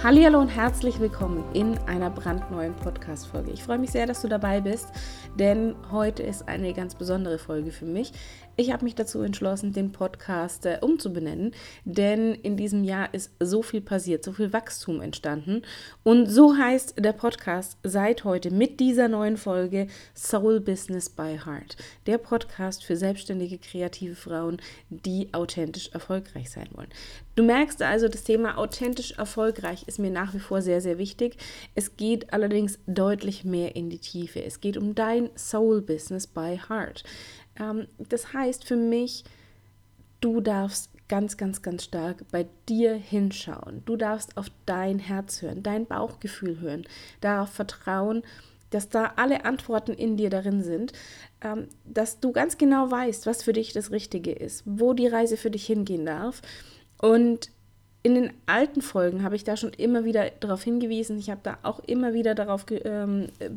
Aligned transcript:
Hallo 0.00 0.38
und 0.38 0.48
herzlich 0.48 1.00
willkommen 1.00 1.42
in 1.54 1.76
einer 1.88 2.08
brandneuen 2.08 2.72
Podcast-Folge. 2.76 3.50
Ich 3.50 3.64
freue 3.64 3.78
mich 3.78 3.90
sehr, 3.90 4.06
dass 4.06 4.22
du 4.22 4.28
dabei 4.28 4.60
bist, 4.60 4.86
denn 5.36 5.74
heute 5.90 6.22
ist 6.22 6.46
eine 6.46 6.72
ganz 6.72 6.94
besondere 6.94 7.36
Folge 7.38 7.72
für 7.72 7.84
mich. 7.84 8.12
Ich 8.54 8.72
habe 8.72 8.84
mich 8.84 8.94
dazu 8.94 9.22
entschlossen, 9.22 9.72
den 9.72 9.90
Podcast 9.90 10.66
äh, 10.66 10.78
umzubenennen, 10.80 11.52
denn 11.84 12.34
in 12.34 12.56
diesem 12.56 12.84
Jahr 12.84 13.12
ist 13.12 13.32
so 13.40 13.60
viel 13.62 13.80
passiert, 13.80 14.24
so 14.24 14.32
viel 14.32 14.52
Wachstum 14.52 15.00
entstanden. 15.00 15.62
Und 16.04 16.26
so 16.26 16.56
heißt 16.56 16.94
der 16.98 17.12
Podcast 17.12 17.76
seit 17.82 18.22
heute 18.22 18.52
mit 18.52 18.78
dieser 18.78 19.08
neuen 19.08 19.36
Folge 19.36 19.88
Soul 20.14 20.60
Business 20.60 21.10
by 21.10 21.40
Heart. 21.44 21.76
Der 22.06 22.18
Podcast 22.18 22.84
für 22.84 22.96
selbstständige, 22.96 23.58
kreative 23.58 24.14
Frauen, 24.14 24.58
die 24.90 25.34
authentisch 25.34 25.90
erfolgreich 25.92 26.50
sein 26.50 26.68
wollen. 26.72 26.90
Du 27.38 27.44
merkst 27.44 27.82
also, 27.82 28.08
das 28.08 28.24
Thema 28.24 28.58
authentisch 28.58 29.12
erfolgreich 29.12 29.84
ist 29.86 30.00
mir 30.00 30.10
nach 30.10 30.34
wie 30.34 30.40
vor 30.40 30.60
sehr, 30.60 30.80
sehr 30.80 30.98
wichtig. 30.98 31.36
Es 31.76 31.96
geht 31.96 32.32
allerdings 32.32 32.80
deutlich 32.88 33.44
mehr 33.44 33.76
in 33.76 33.90
die 33.90 34.00
Tiefe. 34.00 34.42
Es 34.42 34.60
geht 34.60 34.76
um 34.76 34.96
dein 34.96 35.30
Soul 35.36 35.80
Business 35.80 36.26
by 36.26 36.58
Heart. 36.68 37.04
Ähm, 37.60 37.86
das 38.08 38.32
heißt 38.32 38.64
für 38.64 38.74
mich, 38.74 39.22
du 40.20 40.40
darfst 40.40 40.90
ganz, 41.06 41.36
ganz, 41.36 41.62
ganz 41.62 41.84
stark 41.84 42.24
bei 42.32 42.48
dir 42.68 42.94
hinschauen. 42.94 43.84
Du 43.84 43.94
darfst 43.94 44.36
auf 44.36 44.46
dein 44.66 44.98
Herz 44.98 45.40
hören, 45.40 45.62
dein 45.62 45.86
Bauchgefühl 45.86 46.58
hören, 46.58 46.88
darauf 47.20 47.50
vertrauen, 47.50 48.24
dass 48.70 48.88
da 48.88 49.12
alle 49.14 49.44
Antworten 49.44 49.92
in 49.92 50.16
dir 50.16 50.28
darin 50.28 50.64
sind, 50.64 50.92
ähm, 51.40 51.68
dass 51.84 52.18
du 52.18 52.32
ganz 52.32 52.58
genau 52.58 52.90
weißt, 52.90 53.26
was 53.26 53.44
für 53.44 53.52
dich 53.52 53.72
das 53.72 53.92
Richtige 53.92 54.32
ist, 54.32 54.64
wo 54.66 54.92
die 54.92 55.06
Reise 55.06 55.36
für 55.36 55.52
dich 55.52 55.66
hingehen 55.66 56.04
darf. 56.04 56.42
Und 57.00 57.50
in 58.04 58.14
den 58.14 58.32
alten 58.46 58.80
Folgen 58.80 59.24
habe 59.24 59.34
ich 59.34 59.44
da 59.44 59.56
schon 59.56 59.72
immer 59.72 60.04
wieder 60.04 60.30
darauf 60.30 60.62
hingewiesen. 60.62 61.18
Ich 61.18 61.30
habe 61.30 61.40
da 61.42 61.58
auch 61.62 61.80
immer 61.80 62.14
wieder 62.14 62.34
darauf, 62.34 62.64
ähm, 62.70 63.26
äh, 63.40 63.50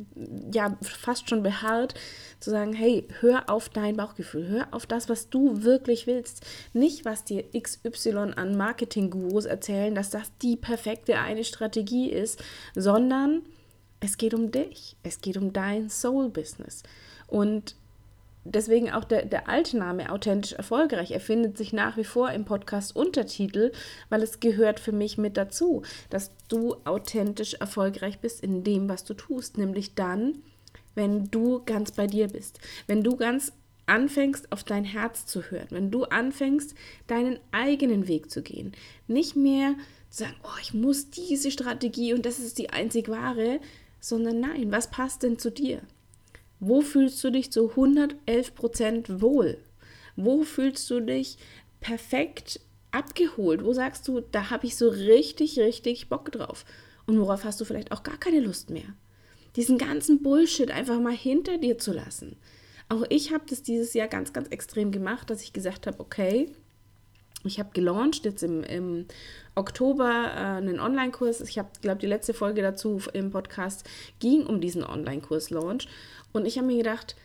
ja, 0.51 0.77
fast 0.81 1.29
schon 1.29 1.43
beharrt, 1.43 1.93
zu 2.39 2.49
sagen: 2.49 2.73
Hey, 2.73 3.07
hör 3.19 3.49
auf 3.49 3.69
dein 3.69 3.97
Bauchgefühl, 3.97 4.47
hör 4.47 4.67
auf 4.71 4.87
das, 4.87 5.09
was 5.09 5.29
du 5.29 5.63
wirklich 5.63 6.07
willst. 6.07 6.43
Nicht, 6.73 7.05
was 7.05 7.23
dir 7.23 7.45
XY 7.51 8.33
an 8.35 8.57
Marketing-Gurus 8.57 9.45
erzählen, 9.45 9.93
dass 9.93 10.09
das 10.09 10.31
die 10.41 10.57
perfekte 10.57 11.19
eine 11.19 11.43
Strategie 11.43 12.09
ist, 12.09 12.43
sondern 12.75 13.43
es 13.99 14.17
geht 14.17 14.33
um 14.33 14.51
dich. 14.51 14.97
Es 15.03 15.21
geht 15.21 15.37
um 15.37 15.53
dein 15.53 15.89
Soul-Business. 15.89 16.81
Und 17.27 17.75
deswegen 18.43 18.91
auch 18.91 19.03
der, 19.03 19.25
der 19.25 19.47
alte 19.49 19.77
Name 19.77 20.11
authentisch 20.11 20.53
erfolgreich. 20.53 21.11
Er 21.11 21.19
findet 21.19 21.57
sich 21.57 21.73
nach 21.73 21.97
wie 21.97 22.03
vor 22.03 22.31
im 22.31 22.45
Podcast 22.45 22.95
Untertitel, 22.95 23.71
weil 24.09 24.23
es 24.23 24.39
gehört 24.39 24.79
für 24.79 24.91
mich 24.91 25.17
mit 25.17 25.37
dazu, 25.37 25.83
dass 26.09 26.31
du 26.47 26.75
authentisch 26.85 27.55
erfolgreich 27.55 28.19
bist 28.19 28.41
in 28.41 28.63
dem, 28.63 28.89
was 28.89 29.03
du 29.03 29.13
tust, 29.13 29.57
nämlich 29.57 29.95
dann, 29.95 30.39
wenn 30.95 31.29
du 31.31 31.61
ganz 31.65 31.91
bei 31.91 32.07
dir 32.07 32.27
bist, 32.27 32.59
wenn 32.87 33.03
du 33.03 33.15
ganz 33.15 33.53
anfängst, 33.85 34.51
auf 34.51 34.63
dein 34.63 34.85
Herz 34.85 35.25
zu 35.25 35.43
hören, 35.43 35.67
wenn 35.69 35.91
du 35.91 36.05
anfängst, 36.05 36.75
deinen 37.07 37.39
eigenen 37.51 38.07
Weg 38.07 38.31
zu 38.31 38.41
gehen, 38.41 38.73
nicht 39.07 39.35
mehr 39.35 39.75
zu 40.09 40.23
sagen, 40.23 40.35
oh, 40.43 40.59
ich 40.61 40.73
muss 40.73 41.09
diese 41.09 41.51
Strategie 41.51 42.13
und 42.13 42.25
das 42.25 42.39
ist 42.39 42.57
die 42.57 42.69
einzig 42.69 43.09
wahre, 43.09 43.59
sondern 43.99 44.39
nein, 44.39 44.71
was 44.71 44.89
passt 44.89 45.23
denn 45.23 45.39
zu 45.39 45.51
dir? 45.51 45.81
Wo 46.63 46.81
fühlst 46.81 47.23
du 47.23 47.31
dich 47.31 47.51
zu 47.51 47.71
111 47.71 48.53
Prozent 48.53 49.21
wohl? 49.21 49.57
Wo 50.15 50.43
fühlst 50.43 50.87
du 50.91 50.99
dich 50.99 51.37
perfekt 51.79 52.59
abgeholt? 52.91 53.65
Wo 53.65 53.73
sagst 53.73 54.07
du, 54.07 54.21
da 54.21 54.51
habe 54.51 54.67
ich 54.67 54.77
so 54.77 54.87
richtig, 54.87 55.57
richtig 55.57 56.07
Bock 56.07 56.31
drauf? 56.31 56.63
Und 57.07 57.19
worauf 57.19 57.45
hast 57.45 57.59
du 57.59 57.65
vielleicht 57.65 57.91
auch 57.91 58.03
gar 58.03 58.17
keine 58.17 58.41
Lust 58.41 58.69
mehr? 58.69 58.93
Diesen 59.55 59.79
ganzen 59.79 60.21
Bullshit 60.21 60.69
einfach 60.69 60.99
mal 60.99 61.15
hinter 61.15 61.57
dir 61.57 61.79
zu 61.79 61.93
lassen. 61.93 62.37
Auch 62.89 63.05
ich 63.09 63.33
habe 63.33 63.45
das 63.49 63.63
dieses 63.63 63.95
Jahr 63.95 64.07
ganz, 64.07 64.31
ganz 64.31 64.47
extrem 64.49 64.91
gemacht, 64.91 65.31
dass 65.31 65.41
ich 65.41 65.53
gesagt 65.53 65.87
habe, 65.87 65.99
okay, 65.99 66.51
ich 67.43 67.59
habe 67.59 67.69
gelauncht 67.73 68.25
jetzt 68.25 68.43
im, 68.43 68.63
im 68.63 69.05
Oktober 69.55 70.09
äh, 70.09 70.39
einen 70.57 70.79
Online-Kurs. 70.79 71.41
Ich 71.41 71.57
habe, 71.57 71.69
glaube 71.81 71.99
die 71.99 72.07
letzte 72.07 72.33
Folge 72.33 72.61
dazu 72.61 73.01
im 73.13 73.31
Podcast 73.31 73.87
ging 74.19 74.45
um 74.45 74.61
diesen 74.61 74.83
Online-Kurs-Launch. 74.83 75.87
Und 76.31 76.45
ich 76.45 76.57
habe 76.57 76.67
mir 76.67 76.77
gedacht, 76.77 77.15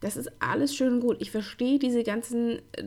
das 0.00 0.16
ist 0.16 0.30
alles 0.40 0.74
schön 0.74 0.94
und 0.94 1.00
gut. 1.00 1.16
Ich 1.20 1.30
verstehe 1.30 1.78
diese 1.78 2.02
ganzen 2.02 2.60
äh, 2.72 2.84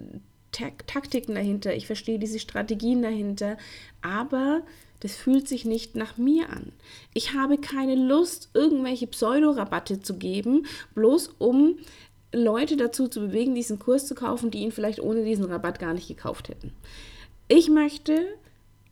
Taktiken 0.51 1.35
dahinter, 1.35 1.73
ich 1.73 1.87
verstehe 1.87 2.19
diese 2.19 2.39
Strategien 2.39 3.01
dahinter, 3.01 3.57
aber 4.01 4.63
das 4.99 5.15
fühlt 5.15 5.47
sich 5.47 5.65
nicht 5.65 5.95
nach 5.95 6.17
mir 6.17 6.49
an. 6.49 6.73
Ich 7.13 7.33
habe 7.33 7.57
keine 7.57 7.95
Lust, 7.95 8.49
irgendwelche 8.53 9.07
Pseudorabatte 9.07 10.01
zu 10.01 10.17
geben, 10.17 10.67
bloß 10.93 11.35
um 11.39 11.77
Leute 12.33 12.77
dazu 12.77 13.07
zu 13.07 13.19
bewegen, 13.19 13.55
diesen 13.55 13.79
Kurs 13.79 14.07
zu 14.07 14.15
kaufen, 14.15 14.51
die 14.51 14.59
ihn 14.59 14.71
vielleicht 14.71 15.01
ohne 15.01 15.23
diesen 15.23 15.45
Rabatt 15.45 15.79
gar 15.79 15.93
nicht 15.93 16.07
gekauft 16.07 16.49
hätten. 16.49 16.73
Ich 17.47 17.69
möchte 17.69 18.25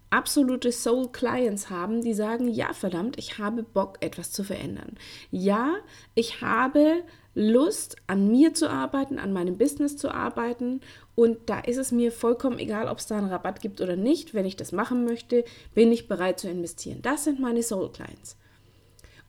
absolute 0.09 0.71
Soul 0.71 1.09
Clients 1.11 1.69
haben, 1.69 2.01
die 2.01 2.13
sagen, 2.13 2.47
ja 2.47 2.73
verdammt, 2.73 3.17
ich 3.17 3.37
habe 3.37 3.63
Bock, 3.63 3.97
etwas 4.01 4.31
zu 4.31 4.43
verändern. 4.43 4.97
Ja, 5.31 5.75
ich 6.15 6.41
habe 6.41 7.03
Lust, 7.35 7.95
an 8.07 8.29
mir 8.29 8.53
zu 8.53 8.69
arbeiten, 8.69 9.19
an 9.19 9.31
meinem 9.31 9.57
Business 9.57 9.95
zu 9.95 10.11
arbeiten 10.11 10.81
und 11.15 11.37
da 11.45 11.59
ist 11.59 11.77
es 11.77 11.91
mir 11.91 12.11
vollkommen 12.11 12.59
egal, 12.59 12.87
ob 12.87 12.97
es 12.97 13.07
da 13.07 13.17
einen 13.17 13.29
Rabatt 13.29 13.61
gibt 13.61 13.81
oder 13.81 13.95
nicht. 13.95 14.33
Wenn 14.33 14.45
ich 14.45 14.55
das 14.55 14.71
machen 14.71 15.05
möchte, 15.05 15.45
bin 15.73 15.91
ich 15.91 16.07
bereit 16.07 16.39
zu 16.39 16.49
investieren. 16.49 17.01
Das 17.01 17.23
sind 17.23 17.39
meine 17.39 17.63
Soul 17.63 17.91
Clients. 17.91 18.35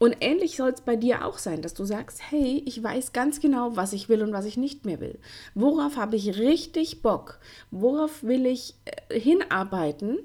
Und 0.00 0.16
ähnlich 0.20 0.56
soll 0.56 0.70
es 0.70 0.80
bei 0.80 0.96
dir 0.96 1.26
auch 1.26 1.36
sein, 1.36 1.60
dass 1.60 1.74
du 1.74 1.84
sagst, 1.84 2.22
hey, 2.30 2.62
ich 2.64 2.82
weiß 2.82 3.12
ganz 3.12 3.38
genau, 3.38 3.76
was 3.76 3.92
ich 3.92 4.08
will 4.08 4.22
und 4.22 4.32
was 4.32 4.46
ich 4.46 4.56
nicht 4.56 4.86
mehr 4.86 4.98
will. 4.98 5.18
Worauf 5.54 5.96
habe 5.96 6.16
ich 6.16 6.38
richtig 6.38 7.02
Bock? 7.02 7.38
Worauf 7.70 8.22
will 8.22 8.46
ich 8.46 8.74
äh, 8.86 9.20
hinarbeiten? 9.20 10.18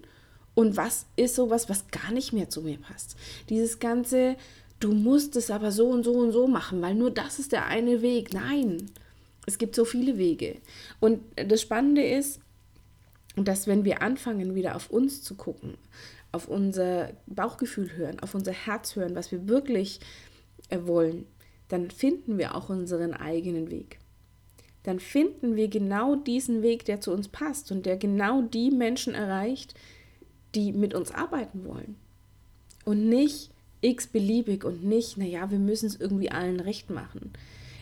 Und 0.53 0.77
was 0.77 1.07
ist 1.17 1.35
sowas, 1.35 1.67
was 1.67 1.89
gar 1.89 2.13
nicht 2.13 2.31
mehr 2.31 2.49
zu 2.49 2.61
mir 2.61 2.77
passt? 2.77 3.17
Dieses 3.49 3.79
ganze, 3.79 4.37
du 4.79 4.93
musst 4.93 5.35
es 5.35 5.51
aber 5.51 5.73
so 5.73 5.89
und 5.89 6.05
so 6.05 6.13
und 6.13 6.31
so 6.31 6.47
machen, 6.47 6.81
weil 6.81 6.95
nur 6.95 7.11
das 7.11 7.37
ist 7.39 7.51
der 7.51 7.65
eine 7.65 8.01
Weg. 8.01 8.33
Nein, 8.33 8.89
es 9.45 9.57
gibt 9.57 9.75
so 9.75 9.83
viele 9.83 10.17
Wege. 10.17 10.55
Und 11.01 11.19
das 11.35 11.61
Spannende 11.61 12.01
ist, 12.01 12.39
dass 13.35 13.67
wenn 13.67 13.83
wir 13.83 14.01
anfangen, 14.01 14.55
wieder 14.55 14.77
auf 14.77 14.89
uns 14.89 15.21
zu 15.21 15.35
gucken, 15.35 15.73
auf 16.35 16.47
unser 16.47 17.11
Bauchgefühl 17.27 17.95
hören, 17.95 18.19
auf 18.19 18.35
unser 18.35 18.51
Herz 18.51 18.95
hören, 18.95 19.15
was 19.15 19.31
wir 19.31 19.47
wirklich 19.47 20.01
äh, 20.69 20.79
wollen, 20.83 21.25
dann 21.69 21.89
finden 21.89 22.37
wir 22.37 22.55
auch 22.55 22.69
unseren 22.69 23.13
eigenen 23.13 23.71
Weg. 23.71 23.99
Dann 24.83 24.99
finden 24.99 25.55
wir 25.55 25.67
genau 25.67 26.15
diesen 26.15 26.61
Weg, 26.61 26.85
der 26.85 27.01
zu 27.01 27.11
uns 27.11 27.29
passt 27.29 27.71
und 27.71 27.85
der 27.85 27.97
genau 27.97 28.43
die 28.43 28.69
Menschen 28.69 29.15
erreicht, 29.15 29.73
die 30.53 30.73
mit 30.73 30.93
uns 30.93 31.11
arbeiten 31.11 31.65
wollen. 31.65 31.95
Und 32.83 33.09
nicht 33.09 33.49
x-beliebig 33.81 34.63
und 34.63 34.83
nicht, 34.83 35.17
naja, 35.17 35.49
wir 35.49 35.59
müssen 35.59 35.87
es 35.87 35.95
irgendwie 35.95 36.31
allen 36.31 36.59
recht 36.59 36.89
machen. 36.89 37.31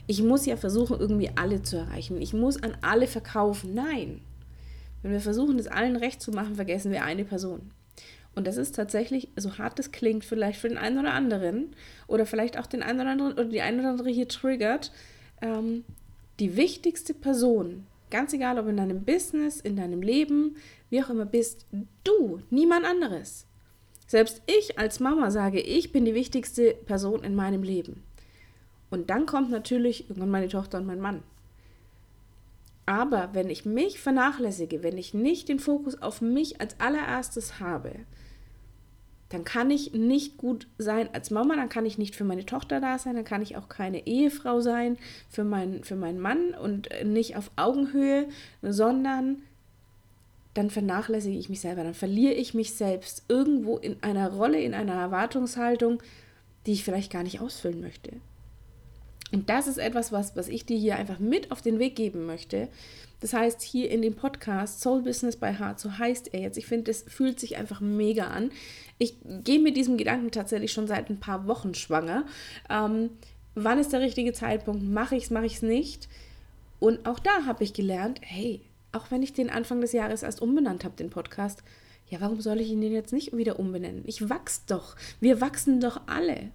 Ich 0.06 0.22
muss 0.22 0.46
ja 0.46 0.58
versuchen, 0.58 1.00
irgendwie 1.00 1.32
alle 1.36 1.62
zu 1.64 1.78
erreichen. 1.78 2.22
Ich 2.22 2.34
muss 2.34 2.62
an 2.62 2.78
alle 2.82 3.08
verkaufen. 3.08 3.74
Nein. 3.74 4.22
Wenn 5.02 5.12
wir 5.12 5.22
versuchen, 5.22 5.60
es 5.60 5.68
allen 5.68 5.96
recht 5.96 6.22
zu 6.22 6.32
machen, 6.32 6.56
vergessen 6.56 6.92
wir 6.92 7.04
eine 7.04 7.26
Person. 7.26 7.72
Und 8.36 8.48
das 8.48 8.58
ist 8.58 8.76
tatsächlich, 8.76 9.30
so 9.36 9.58
hart 9.58 9.80
es 9.80 9.92
klingt, 9.92 10.26
vielleicht 10.26 10.60
für 10.60 10.70
den 10.70 10.78
einen 10.78 10.98
oder 10.98 11.14
anderen 11.14 11.76
oder 12.08 12.26
vielleicht 12.26 12.58
auch 12.58 12.66
den 12.66 12.82
einen 12.82 13.02
oder 13.02 13.12
anderen 13.12 13.34
oder 13.34 13.46
die 13.46 13.62
eine 13.62 13.80
oder 13.80 13.90
andere 13.92 14.10
hier 14.10 14.28
triggert, 14.28 14.92
ähm, 15.42 15.84
die 16.40 16.56
wichtigste 16.56 17.14
Person, 17.14 17.86
ganz 18.10 18.34
egal 18.34 18.58
ob 18.58 18.68
in 18.68 18.78
deinem 18.78 19.04
Business, 19.04 19.60
in 19.60 19.76
deinem 19.76 20.02
Leben, 20.02 20.56
wie 20.90 21.04
auch 21.04 21.10
immer 21.10 21.26
bist, 21.26 21.68
du, 22.04 22.42
niemand 22.50 22.86
anderes. 22.86 23.46
Selbst 24.08 24.42
ich 24.48 24.80
als 24.80 25.00
Mama 25.00 25.32
sage, 25.32 25.60
ich 25.60 25.92
bin 25.92 26.06
die 26.06 26.16
wichtigste 26.16 26.74
Person 26.86 27.24
in 27.24 27.36
meinem 27.36 27.64
Leben. 27.64 28.04
Und 28.90 29.10
dann 29.10 29.26
kommt 29.26 29.50
natürlich 29.50 30.10
irgendwann 30.10 30.30
meine 30.30 30.50
Tochter 30.50 30.78
und 30.78 30.86
mein 30.86 31.00
Mann. 31.00 31.24
Aber 32.86 33.30
wenn 33.34 33.50
ich 33.50 33.66
mich 33.66 34.00
vernachlässige, 34.00 34.84
wenn 34.84 34.98
ich 34.98 35.14
nicht 35.14 35.50
den 35.50 35.60
Fokus 35.60 36.02
auf 36.02 36.22
mich 36.22 36.60
als 36.60 36.80
allererstes 36.80 37.60
habe, 37.60 37.92
dann 39.34 39.44
kann 39.44 39.72
ich 39.72 39.94
nicht 39.94 40.38
gut 40.38 40.68
sein 40.78 41.10
als 41.12 41.32
Mama, 41.32 41.56
dann 41.56 41.68
kann 41.68 41.88
ich 41.88 41.98
nicht 41.98 42.16
für 42.16 42.24
meine 42.24 42.46
Tochter 42.46 42.80
da 42.80 43.00
sein, 43.00 43.16
dann 43.16 43.26
kann 43.26 43.42
ich 43.42 43.58
auch 43.58 43.68
keine 43.68 44.06
Ehefrau 44.06 44.62
sein 44.62 44.96
für, 45.28 45.44
mein, 45.44 45.84
für 45.84 45.96
meinen 45.96 46.20
Mann 46.20 46.54
und 46.54 46.88
nicht 47.04 47.36
auf 47.36 47.50
Augenhöhe, 47.56 48.28
sondern 48.62 49.42
dann 50.54 50.70
vernachlässige 50.70 51.36
ich 51.36 51.50
mich 51.50 51.62
selber, 51.62 51.84
dann 51.84 51.96
verliere 51.96 52.36
ich 52.36 52.54
mich 52.54 52.76
selbst 52.76 53.24
irgendwo 53.28 53.78
in 53.78 54.04
einer 54.04 54.32
Rolle, 54.32 54.62
in 54.62 54.76
einer 54.76 54.94
Erwartungshaltung, 54.94 56.04
die 56.68 56.74
ich 56.74 56.84
vielleicht 56.84 57.12
gar 57.12 57.24
nicht 57.24 57.42
ausfüllen 57.42 57.82
möchte. 57.82 58.12
Und 59.34 59.50
das 59.50 59.68
ist 59.68 59.80
etwas, 59.80 60.12
was, 60.12 60.36
was 60.36 60.48
ich 60.48 60.66
dir 60.66 60.78
hier 60.78 60.96
einfach 60.96 61.18
mit 61.18 61.52
auf 61.52 61.62
den 61.62 61.80
Weg 61.80 61.96
geben 61.96 62.26
möchte. 62.26 62.70
Das 63.20 63.34
heißt, 63.34 63.62
hier 63.62 63.90
in 63.90 64.02
dem 64.02 64.16
Podcast 64.16 64.82
Soul 64.82 65.02
Business 65.02 65.38
by 65.38 65.54
Heart, 65.58 65.80
so 65.80 65.98
heißt 65.98 66.34
er 66.34 66.42
jetzt. 66.42 66.58
Ich 66.58 66.68
finde, 66.68 66.92
das 66.92 67.04
fühlt 67.08 67.40
sich 67.40 67.58
einfach 67.58 67.82
mega 67.82 68.28
an. 68.28 68.52
Ich 69.00 69.16
gehe 69.44 69.60
mit 69.60 69.76
diesem 69.76 69.98
Gedanken 69.98 70.30
tatsächlich 70.30 70.72
schon 70.72 70.88
seit 70.88 71.10
ein 71.10 71.20
paar 71.20 71.48
Wochen 71.48 71.74
schwanger. 71.74 72.26
Ähm, 72.70 73.10
wann 73.56 73.80
ist 73.80 73.92
der 73.92 74.02
richtige 74.02 74.34
Zeitpunkt? 74.34 74.84
Mache 74.84 75.16
ich 75.16 75.24
es, 75.24 75.30
mache 75.32 75.48
ich 75.48 75.56
es 75.56 75.62
nicht? 75.64 76.10
Und 76.80 77.08
auch 77.08 77.18
da 77.18 77.46
habe 77.46 77.64
ich 77.64 77.74
gelernt, 77.74 78.20
hey, 78.22 78.62
auch 78.92 79.10
wenn 79.10 79.24
ich 79.24 79.34
den 79.34 79.50
Anfang 79.50 79.82
des 79.82 79.94
Jahres 79.94 80.22
erst 80.22 80.42
umbenannt 80.42 80.84
habe, 80.84 80.96
den 80.96 81.10
Podcast, 81.10 81.64
ja, 82.08 82.22
warum 82.22 82.42
soll 82.42 82.62
ich 82.62 82.70
ihn 82.70 82.82
den 82.82 82.92
jetzt 82.92 83.14
nicht 83.14 83.36
wieder 83.36 83.58
umbenennen? 83.58 84.04
Ich 84.06 84.30
wachse 84.30 84.62
doch. 84.68 84.96
Wir 85.20 85.42
wachsen 85.42 85.80
doch 85.80 86.02
alle. 86.06 86.52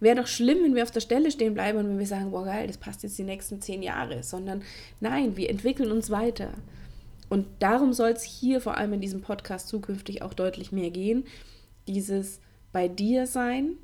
Wäre 0.00 0.16
doch 0.16 0.26
schlimm, 0.26 0.58
wenn 0.62 0.74
wir 0.74 0.82
auf 0.82 0.90
der 0.90 1.00
Stelle 1.00 1.30
stehen 1.30 1.54
bleiben 1.54 1.78
und 1.78 1.88
wenn 1.88 1.98
wir 1.98 2.06
sagen, 2.06 2.30
boah 2.30 2.44
geil, 2.44 2.66
das 2.66 2.78
passt 2.78 3.02
jetzt 3.02 3.18
die 3.18 3.24
nächsten 3.24 3.60
zehn 3.60 3.82
Jahre, 3.82 4.22
sondern 4.22 4.62
nein, 5.00 5.36
wir 5.36 5.50
entwickeln 5.50 5.92
uns 5.92 6.10
weiter. 6.10 6.50
Und 7.28 7.46
darum 7.60 7.92
soll 7.92 8.10
es 8.10 8.24
hier 8.24 8.60
vor 8.60 8.76
allem 8.76 8.94
in 8.94 9.00
diesem 9.00 9.20
Podcast 9.20 9.68
zukünftig 9.68 10.22
auch 10.22 10.34
deutlich 10.34 10.72
mehr 10.72 10.90
gehen. 10.90 11.24
Dieses 11.86 12.40
bei 12.72 12.88
dir 12.88 13.26
sein, 13.26 13.76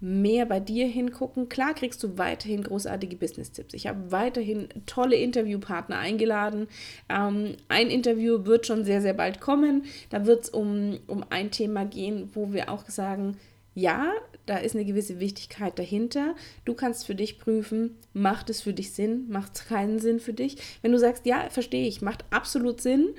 mehr 0.00 0.44
bei 0.44 0.60
dir 0.60 0.86
hingucken. 0.86 1.48
Klar 1.48 1.74
kriegst 1.74 2.02
du 2.02 2.18
weiterhin 2.18 2.62
großartige 2.62 3.16
Business-Tipps. 3.16 3.74
Ich 3.74 3.86
habe 3.86 4.12
weiterhin 4.12 4.68
tolle 4.86 5.16
Interviewpartner 5.16 5.98
eingeladen. 5.98 6.68
Ähm, 7.08 7.56
ein 7.68 7.88
Interview 7.88 8.44
wird 8.44 8.66
schon 8.66 8.84
sehr, 8.84 9.00
sehr 9.00 9.14
bald 9.14 9.40
kommen. 9.40 9.86
Da 10.10 10.26
wird 10.26 10.44
es 10.44 10.50
um, 10.50 10.98
um 11.06 11.24
ein 11.30 11.50
Thema 11.50 11.86
gehen, 11.86 12.30
wo 12.34 12.52
wir 12.52 12.70
auch 12.70 12.86
sagen, 12.88 13.38
ja, 13.74 14.12
da 14.46 14.58
ist 14.58 14.74
eine 14.74 14.84
gewisse 14.84 15.20
Wichtigkeit 15.20 15.78
dahinter. 15.78 16.34
Du 16.64 16.74
kannst 16.74 17.06
für 17.06 17.14
dich 17.14 17.38
prüfen, 17.38 17.96
macht 18.12 18.50
es 18.50 18.62
für 18.62 18.72
dich 18.72 18.92
Sinn, 18.92 19.26
macht 19.28 19.56
es 19.56 19.66
keinen 19.66 19.98
Sinn 19.98 20.20
für 20.20 20.32
dich. 20.32 20.56
Wenn 20.82 20.92
du 20.92 20.98
sagst, 20.98 21.26
ja, 21.26 21.48
verstehe 21.50 21.86
ich, 21.86 22.02
macht 22.02 22.24
absolut 22.30 22.80
Sinn, 22.80 23.14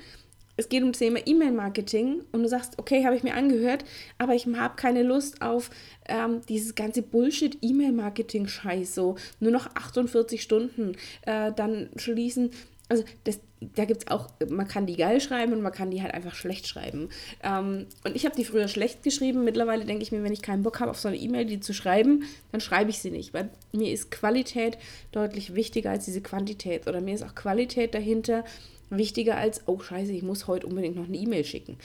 es 0.58 0.70
geht 0.70 0.84
um 0.84 0.92
das 0.94 1.00
Thema 1.00 1.20
E-Mail-Marketing 1.26 2.24
und 2.32 2.44
du 2.44 2.48
sagst, 2.48 2.80
okay, 2.80 3.06
habe 3.06 3.16
ich 3.16 3.24
mir 3.24 3.34
angehört, 3.34 3.84
aber 4.18 4.36
ich 4.36 4.48
habe 4.48 4.76
keine 4.76 5.04
Lust 5.04 5.42
auf 5.42 5.70
ähm, 6.08 6.42
dieses 6.48 6.76
ganze 6.76 7.02
Bullshit-E-Mail-Marketing-Scheiß, 7.02 8.96
so 8.96 9.16
nur 9.40 9.52
noch 9.52 9.68
48 9.76 10.42
Stunden, 10.42 10.96
äh, 11.24 11.52
dann 11.54 11.90
schließen. 11.98 12.52
Also 12.88 13.04
das, 13.24 13.40
da 13.60 13.86
gibt 13.86 14.04
es 14.04 14.08
auch, 14.12 14.30
man 14.48 14.68
kann 14.68 14.86
die 14.86 14.96
geil 14.96 15.20
schreiben 15.20 15.54
und 15.54 15.62
man 15.62 15.72
kann 15.72 15.90
die 15.90 16.04
halt 16.04 16.14
einfach 16.14 16.36
schlecht 16.36 16.68
schreiben. 16.68 17.10
Ähm, 17.42 17.88
und 18.04 18.16
ich 18.16 18.26
habe 18.26 18.36
die 18.36 18.46
früher 18.46 18.68
schlecht 18.68 19.02
geschrieben. 19.02 19.44
Mittlerweile 19.44 19.86
denke 19.86 20.04
ich 20.04 20.12
mir, 20.12 20.22
wenn 20.24 20.34
ich 20.34 20.44
keinen 20.44 20.62
Bock 20.62 20.80
habe, 20.80 20.92
auf 20.92 21.00
so 21.00 21.08
eine 21.08 21.18
E-Mail 21.18 21.46
die 21.46 21.60
zu 21.60 21.74
schreiben, 21.74 22.26
dann 22.52 22.62
schreibe 22.62 22.92
ich 22.92 23.00
sie 23.00 23.10
nicht. 23.10 23.34
Weil 23.34 23.50
mir 23.72 23.92
ist 23.92 24.12
Qualität 24.12 24.78
deutlich 25.12 25.56
wichtiger 25.56 25.90
als 25.90 26.06
diese 26.06 26.22
Quantität. 26.22 26.88
Oder 26.88 27.02
mir 27.02 27.16
ist 27.16 27.24
auch 27.24 27.34
Qualität 27.34 27.96
dahinter 27.96 28.46
wichtiger 28.92 29.38
als, 29.38 29.68
oh 29.68 29.80
scheiße, 29.80 30.12
ich 30.12 30.22
muss 30.22 30.46
heute 30.46 30.68
unbedingt 30.68 30.96
noch 30.96 31.08
eine 31.08 31.18
E-Mail 31.18 31.44
schicken. 31.44 31.78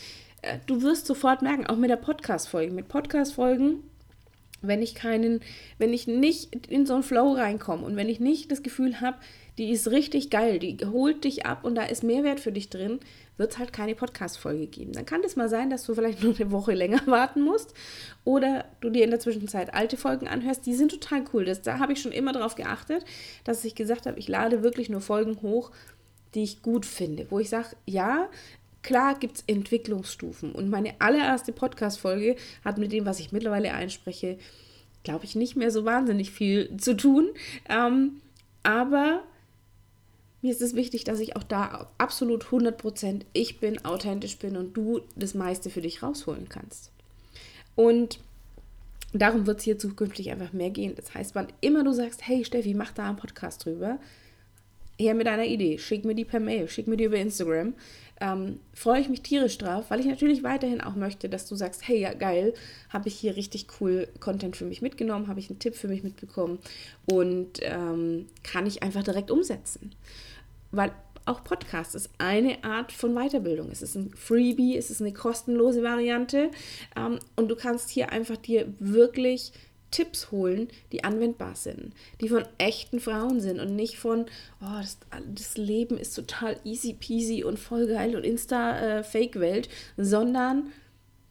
Äh, 0.43 0.59
du 0.67 0.83
wirst 0.83 1.07
sofort 1.07 1.41
merken, 1.41 1.67
auch 1.67 1.77
mit 1.77 1.89
der 1.89 1.97
Podcast-Folge. 1.97 2.73
Mit 2.73 2.89
Podcast-Folgen 2.89 3.85
wenn 4.63 4.83
ich 4.83 4.95
keinen, 4.95 5.41
wenn 5.79 5.93
ich 5.93 6.07
nicht 6.07 6.67
in 6.69 6.87
so 6.87 6.95
einen 6.95 7.03
Flow 7.03 7.33
reinkomme 7.33 7.85
und 7.85 7.97
wenn 7.97 8.09
ich 8.09 8.21
nicht 8.21 8.53
das 8.53 8.63
Gefühl 8.63 9.01
habe, 9.01 9.17
die 9.59 9.71
ist 9.71 9.91
richtig 9.91 10.31
geil, 10.31 10.59
die 10.59 10.79
holt 10.85 11.25
dich 11.25 11.47
ab 11.47 11.65
und 11.65 11.75
da 11.75 11.83
ist 11.83 12.03
Mehrwert 12.03 12.41
für 12.41 12.53
dich 12.53 12.71
drin, 12.71 13.01
wird 13.37 13.53
es 13.53 13.59
halt 13.59 13.73
keine 13.73 13.95
Podcast-Folge 13.95 14.67
geben. 14.67 14.93
Dann 14.93 15.07
kann 15.07 15.23
es 15.25 15.35
mal 15.35 15.49
sein, 15.49 15.71
dass 15.71 15.85
du 15.85 15.95
vielleicht 15.95 16.23
nur 16.23 16.35
eine 16.35 16.51
Woche 16.51 16.75
länger 16.75 17.01
warten 17.07 17.43
musst 17.43 17.75
oder 18.25 18.67
du 18.81 18.91
dir 18.91 19.05
in 19.05 19.11
der 19.11 19.21
Zwischenzeit 19.21 19.75
alte 19.75 19.97
Folgen 19.97 20.29
anhörst. 20.29 20.67
Die 20.67 20.75
sind 20.75 20.91
total 20.91 21.25
cool. 21.33 21.45
Das, 21.45 21.63
da 21.63 21.79
habe 21.79 21.93
ich 21.93 22.03
schon 22.03 22.13
immer 22.13 22.33
darauf 22.33 22.55
geachtet, 22.55 23.05
dass 23.45 23.65
ich 23.65 23.75
gesagt 23.75 24.07
habe, 24.07 24.19
ich 24.19 24.29
lade 24.29 24.63
wirklich 24.63 24.89
nur 24.89 25.01
Folgen 25.01 25.41
hoch, 25.43 25.71
die 26.35 26.43
ich 26.43 26.63
gut 26.63 26.87
finde, 26.87 27.27
wo 27.31 27.39
ich 27.41 27.49
sage, 27.49 27.77
ja, 27.87 28.29
klar 28.83 29.19
gibt 29.19 29.39
es 29.39 29.45
Entwicklungsstufen. 29.47 30.53
Und 30.53 30.71
meine 30.71 30.95
allererste 31.01 31.53
Podcast-Folge 31.53 32.37
hat 32.65 32.79
mit 32.79 32.93
dem, 32.93 33.07
was 33.07 33.21
ich 33.21 33.33
mittlerweile 33.33 33.73
einspreche, 33.73 34.39
glaube 35.03 35.25
ich, 35.25 35.35
nicht 35.35 35.57
mehr 35.57 35.71
so 35.71 35.85
wahnsinnig 35.85 36.31
viel 36.31 36.77
zu 36.77 36.97
tun. 36.97 37.31
Ähm, 37.69 38.21
aber 38.63 39.23
mir 40.43 40.53
ist 40.53 40.63
es 40.63 40.75
wichtig, 40.75 41.05
dass 41.05 41.21
ich 41.21 41.37
auch 41.37 41.43
da 41.43 41.91
absolut 41.99 42.45
100% 42.45 43.23
ich 43.33 43.61
bin, 43.61 43.85
authentisch 43.85 44.39
bin 44.39 44.57
und 44.57 44.75
du 44.75 45.01
das 45.17 45.35
meiste 45.35 45.71
für 45.71 45.83
dich 45.83 46.03
rausholen 46.03 46.49
kannst. 46.49 46.91
Und 47.77 48.21
darum 49.13 49.47
wird 49.47 49.59
es 49.59 49.65
hier 49.65 49.79
zukünftig 49.79 50.31
einfach 50.31 50.53
mehr 50.53 50.71
gehen. 50.71 50.95
Das 50.97 51.15
heißt, 51.15 51.35
wann 51.35 51.49
immer 51.61 51.85
du 51.85 51.93
sagst, 51.93 52.27
hey 52.27 52.45
Steffi, 52.45 52.75
mach 52.75 52.93
da 52.93 53.09
einen 53.09 53.17
Podcast 53.17 53.65
drüber, 53.65 53.99
her 54.99 55.15
mit 55.15 55.27
einer 55.27 55.47
Idee, 55.47 55.79
schick 55.79 56.05
mir 56.05 56.15
die 56.15 56.25
per 56.25 56.41
Mail, 56.41 56.69
schick 56.69 56.87
mir 56.87 56.97
die 56.97 57.05
über 57.05 57.17
Instagram. 57.17 57.75
Ähm, 58.23 58.61
freue 58.75 59.01
ich 59.01 59.09
mich 59.09 59.23
tierisch 59.23 59.57
drauf, 59.57 59.87
weil 59.89 60.01
ich 60.01 60.07
natürlich 60.07 60.43
weiterhin 60.43 60.83
auch 60.83 60.95
möchte, 60.95 61.31
dass 61.31 61.49
du 61.49 61.55
sagst, 61.55 61.89
hey, 61.89 62.01
ja 62.01 62.13
geil, 62.13 62.53
habe 62.91 63.09
ich 63.09 63.15
hier 63.15 63.35
richtig 63.35 63.67
cool 63.81 64.09
Content 64.21 64.57
für 64.57 64.67
mich 64.67 64.83
mitgenommen, 64.83 65.27
habe 65.27 65.41
ich 65.41 65.49
einen 65.49 65.59
Tipp 65.59 65.75
für 65.75 65.89
mich 65.89 66.03
mitbekommen 66.03 66.59
und 67.11 67.61
ähm, 67.63 68.27
kann 68.43 68.67
ich 68.67 68.83
einfach 68.83 69.03
direkt 69.03 69.31
umsetzen 69.31 69.93
weil 70.71 70.93
auch 71.27 71.45
Podcast 71.45 71.95
ist 71.95 72.11
eine 72.19 72.65
Art 72.65 72.93
von 72.93 73.15
Weiterbildung. 73.15 73.71
Es 73.71 73.83
ist 73.83 73.95
ein 73.95 74.13
Freebie, 74.15 74.77
es 74.77 74.91
ist 74.91 75.01
eine 75.01 75.13
kostenlose 75.13 75.83
Variante 75.83 76.51
ähm, 76.97 77.19
und 77.37 77.49
du 77.49 77.57
kannst 77.57 77.91
hier 77.91 78.11
einfach 78.11 78.37
dir 78.37 78.73
wirklich 78.79 79.53
Tipps 79.91 80.31
holen, 80.31 80.69
die 80.93 81.05
anwendbar 81.05 81.57
sind, 81.57 81.93
die 82.21 82.29
von 82.29 82.45
echten 82.59 83.01
Frauen 83.01 83.41
sind 83.41 83.59
und 83.59 83.75
nicht 83.75 83.99
von, 83.99 84.27
oh, 84.61 84.79
das, 84.81 84.99
das 85.35 85.57
Leben 85.57 85.99
ist 85.99 86.15
total 86.15 86.59
easy 86.65 86.95
peasy 86.95 87.43
und 87.45 87.59
voll 87.59 87.87
geil 87.87 88.15
und 88.17 88.25
Insta-Fake-Welt, 88.25 89.69
äh, 89.69 90.05
sondern 90.05 90.73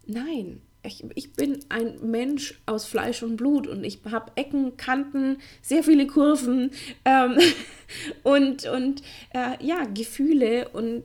nein, 0.06 0.62
ich, 0.84 1.04
ich 1.16 1.34
bin 1.34 1.60
ein 1.70 1.96
Mensch 2.02 2.60
aus 2.66 2.86
Fleisch 2.86 3.22
und 3.24 3.36
Blut 3.36 3.68
und 3.68 3.84
ich 3.84 4.00
habe 4.10 4.32
Ecken, 4.36 4.78
Kanten, 4.78 5.38
sehr 5.62 5.84
viele 5.84 6.08
Kurven 6.08 6.72
ähm, 7.06 7.38
und, 8.24 8.66
und 8.66 9.02
äh, 9.34 9.64
ja, 9.64 9.84
Gefühle 9.86 10.70
und 10.70 11.04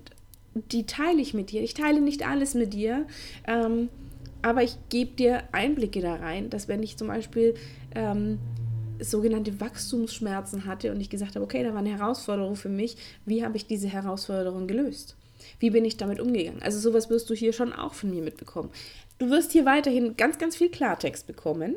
die 0.54 0.86
teile 0.86 1.20
ich 1.20 1.34
mit 1.34 1.50
dir. 1.50 1.62
Ich 1.62 1.74
teile 1.74 2.00
nicht 2.00 2.26
alles 2.26 2.54
mit 2.54 2.72
dir, 2.72 3.06
ähm, 3.46 3.88
aber 4.42 4.62
ich 4.62 4.76
gebe 4.90 5.16
dir 5.16 5.42
Einblicke 5.52 6.00
da 6.00 6.14
rein, 6.14 6.50
dass 6.50 6.68
wenn 6.68 6.82
ich 6.82 6.96
zum 6.96 7.08
Beispiel 7.08 7.54
ähm, 7.96 8.38
sogenannte 9.00 9.60
Wachstumsschmerzen 9.60 10.66
hatte 10.66 10.92
und 10.92 11.00
ich 11.00 11.10
gesagt 11.10 11.34
habe, 11.34 11.44
okay, 11.44 11.64
da 11.64 11.70
war 11.70 11.80
eine 11.80 11.98
Herausforderung 11.98 12.54
für 12.54 12.68
mich, 12.68 12.96
wie 13.26 13.44
habe 13.44 13.56
ich 13.56 13.66
diese 13.66 13.88
Herausforderung 13.88 14.68
gelöst? 14.68 15.16
Wie 15.58 15.70
bin 15.70 15.84
ich 15.84 15.96
damit 15.96 16.20
umgegangen? 16.20 16.62
Also 16.62 16.78
sowas 16.78 17.10
wirst 17.10 17.28
du 17.28 17.34
hier 17.34 17.52
schon 17.52 17.72
auch 17.72 17.94
von 17.94 18.10
mir 18.10 18.22
mitbekommen. 18.22 18.70
Du 19.18 19.30
wirst 19.30 19.52
hier 19.52 19.64
weiterhin 19.64 20.16
ganz, 20.16 20.38
ganz 20.38 20.56
viel 20.56 20.70
Klartext 20.70 21.26
bekommen. 21.26 21.76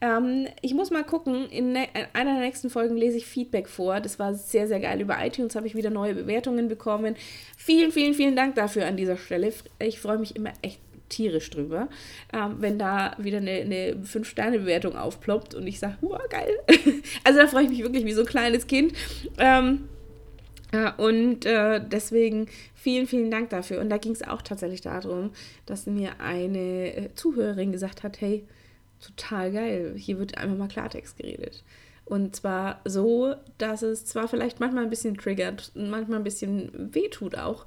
Ähm, 0.00 0.46
ich 0.62 0.74
muss 0.74 0.90
mal 0.90 1.04
gucken, 1.04 1.48
in, 1.48 1.72
ne 1.72 1.88
in, 1.94 2.06
einer 2.12 2.34
der 2.34 2.42
nächsten 2.42 2.70
Folgen 2.70 2.96
lese 2.96 3.16
ich 3.16 3.26
Feedback 3.26 3.68
vor. 3.68 4.00
Das 4.00 4.18
war 4.18 4.34
sehr, 4.34 4.68
sehr 4.68 4.80
geil. 4.80 5.00
Über 5.00 5.16
iTunes 5.24 5.56
habe 5.56 5.66
ich 5.66 5.74
wieder 5.74 5.90
neue 5.90 6.14
Bewertungen 6.14 6.68
bekommen. 6.68 7.16
Vielen, 7.56 7.92
vielen, 7.92 8.14
vielen 8.14 8.36
Dank 8.36 8.54
dafür 8.54 8.86
an 8.86 8.96
dieser 8.96 9.16
Stelle. 9.16 9.52
Ich 9.78 10.00
freue 10.00 10.18
mich 10.18 10.36
immer 10.36 10.52
echt 10.62 10.80
tierisch 11.08 11.50
drüber, 11.50 11.88
ähm, 12.32 12.56
wenn 12.58 12.78
da 12.78 13.14
wieder 13.18 13.38
eine, 13.38 13.52
eine 13.52 13.96
5-Sterne-Bewertung 14.02 14.96
aufploppt 14.96 15.54
und 15.54 15.66
ich 15.66 15.78
sage, 15.78 15.96
wow, 16.00 16.20
geil. 16.28 16.50
also 17.24 17.38
da 17.38 17.46
freue 17.46 17.64
ich 17.64 17.70
mich 17.70 17.82
wirklich 17.82 18.04
wie 18.04 18.12
so 18.12 18.22
ein 18.22 18.26
kleines 18.26 18.66
Kind. 18.66 18.92
Ähm, 19.38 19.88
äh, 19.88 19.95
und 20.96 21.44
äh, 21.44 21.80
deswegen 21.86 22.46
vielen, 22.74 23.06
vielen 23.06 23.30
Dank 23.30 23.50
dafür. 23.50 23.80
Und 23.80 23.90
da 23.90 23.98
ging 23.98 24.12
es 24.12 24.22
auch 24.22 24.42
tatsächlich 24.42 24.80
darum, 24.80 25.30
dass 25.64 25.86
mir 25.86 26.20
eine 26.20 26.96
äh, 26.96 27.14
Zuhörerin 27.14 27.72
gesagt 27.72 28.02
hat, 28.02 28.20
hey, 28.20 28.44
total 29.00 29.52
geil, 29.52 29.94
hier 29.96 30.18
wird 30.18 30.38
einfach 30.38 30.56
mal 30.56 30.68
Klartext 30.68 31.16
geredet. 31.16 31.64
Und 32.04 32.36
zwar 32.36 32.80
so, 32.84 33.34
dass 33.58 33.82
es 33.82 34.06
zwar 34.06 34.28
vielleicht 34.28 34.60
manchmal 34.60 34.84
ein 34.84 34.90
bisschen 34.90 35.16
triggert 35.16 35.72
und 35.74 35.90
manchmal 35.90 36.18
ein 36.18 36.24
bisschen 36.24 36.70
wehtut 36.94 37.36
auch, 37.36 37.66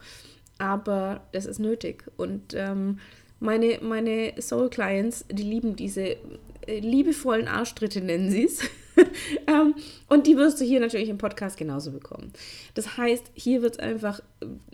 aber 0.57 1.21
das 1.33 1.45
ist 1.45 1.59
nötig. 1.59 2.05
Und 2.15 2.53
ähm, 2.53 2.99
meine, 3.39 3.79
meine 3.81 4.33
Soul 4.39 4.69
Clients, 4.69 5.25
die 5.29 5.43
lieben 5.43 5.75
diese 5.75 6.15
äh, 6.67 6.79
liebevollen 6.79 7.47
Arschtritte, 7.47 8.01
nennen 8.01 8.31
sie 8.31 8.45
es. 8.45 8.61
ähm, 9.47 9.75
und 10.07 10.27
die 10.27 10.37
wirst 10.37 10.59
du 10.59 10.65
hier 10.65 10.79
natürlich 10.79 11.09
im 11.09 11.17
Podcast 11.17 11.57
genauso 11.57 11.91
bekommen. 11.91 12.31
Das 12.73 12.97
heißt, 12.97 13.31
hier 13.33 13.61
wird 13.61 13.75
es 13.75 13.79
einfach 13.79 14.21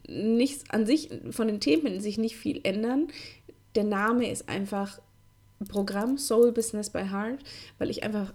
nichts 0.08 0.70
an 0.70 0.86
sich, 0.86 1.10
von 1.32 1.48
den 1.48 1.60
Themen 1.60 2.00
sich 2.00 2.17
nicht 2.17 2.36
viel 2.36 2.62
ändern. 2.63 3.08
Der 3.75 3.84
Name 3.84 4.29
ist 4.29 4.48
einfach 4.50 5.00
Programm 5.67 6.17
Soul 6.17 6.51
Business 6.51 6.89
by 6.89 7.03
Heart, 7.10 7.39
weil 7.77 7.89
ich 7.89 8.03
einfach 8.03 8.34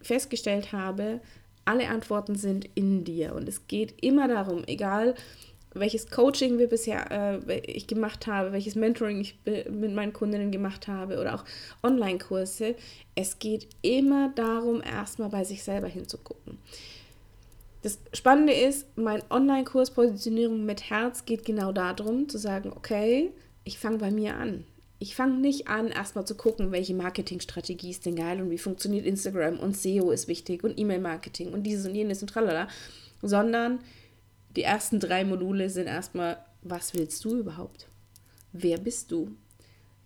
festgestellt 0.00 0.72
habe, 0.72 1.20
alle 1.64 1.88
Antworten 1.88 2.36
sind 2.36 2.68
in 2.74 3.04
dir. 3.04 3.34
Und 3.34 3.48
es 3.48 3.66
geht 3.66 4.02
immer 4.02 4.28
darum, 4.28 4.62
egal 4.66 5.14
welches 5.78 6.10
Coaching 6.10 6.58
wir 6.58 6.68
bisher 6.68 7.10
äh, 7.10 7.58
ich 7.60 7.86
gemacht 7.86 8.26
habe, 8.26 8.52
welches 8.52 8.74
Mentoring 8.74 9.20
ich 9.20 9.36
mit 9.44 9.94
meinen 9.94 10.12
Kundinnen 10.12 10.50
gemacht 10.50 10.88
habe 10.88 11.20
oder 11.20 11.34
auch 11.34 11.44
Online-Kurse. 11.82 12.74
Es 13.14 13.38
geht 13.38 13.68
immer 13.82 14.30
darum, 14.34 14.82
erstmal 14.82 15.28
bei 15.28 15.44
sich 15.44 15.62
selber 15.62 15.88
hinzugucken. 15.88 16.58
Das 17.82 17.98
Spannende 18.12 18.52
ist, 18.52 18.86
mein 18.96 19.22
Online-Kurs 19.30 19.92
Positionierung 19.92 20.64
mit 20.66 20.90
Herz 20.90 21.24
geht 21.24 21.44
genau 21.44 21.72
darum, 21.72 22.28
zu 22.28 22.38
sagen, 22.38 22.72
okay, 22.74 23.30
ich 23.64 23.78
fange 23.78 23.98
bei 23.98 24.10
mir 24.10 24.36
an. 24.36 24.64
Ich 24.98 25.14
fange 25.14 25.38
nicht 25.38 25.68
an, 25.68 25.88
erstmal 25.88 26.26
zu 26.26 26.34
gucken, 26.34 26.72
welche 26.72 26.94
Marketingstrategie 26.94 27.90
ist 27.90 28.06
denn 28.06 28.16
geil 28.16 28.40
und 28.40 28.50
wie 28.50 28.58
funktioniert 28.58 29.04
Instagram 29.04 29.60
und 29.60 29.76
SEO 29.76 30.10
ist 30.10 30.26
wichtig 30.26 30.64
und 30.64 30.78
E-Mail-Marketing 30.78 31.52
und 31.52 31.64
dieses 31.64 31.86
und 31.86 31.94
jenes 31.94 32.22
und 32.22 32.28
tralala, 32.28 32.66
sondern 33.22 33.80
die 34.56 34.62
ersten 34.62 34.98
drei 35.00 35.24
Module 35.24 35.70
sind 35.70 35.86
erstmal, 35.86 36.38
was 36.62 36.94
willst 36.94 37.24
du 37.24 37.36
überhaupt? 37.36 37.88
Wer 38.52 38.78
bist 38.78 39.12
du? 39.12 39.36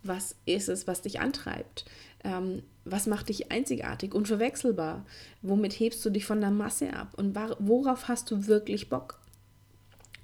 Was 0.02 0.34
ist 0.44 0.68
es, 0.68 0.86
was 0.86 1.02
dich 1.02 1.20
antreibt? 1.20 1.84
Ähm, 2.24 2.62
was 2.84 3.06
macht 3.06 3.28
dich 3.28 3.50
einzigartig, 3.52 4.14
unverwechselbar? 4.14 5.06
Womit 5.42 5.78
hebst 5.78 6.04
du 6.04 6.10
dich 6.10 6.24
von 6.24 6.40
der 6.40 6.50
Masse 6.50 6.92
ab? 6.92 7.12
Und 7.16 7.38
worauf 7.58 8.08
hast 8.08 8.30
du 8.30 8.46
wirklich 8.46 8.88
Bock? 8.88 9.20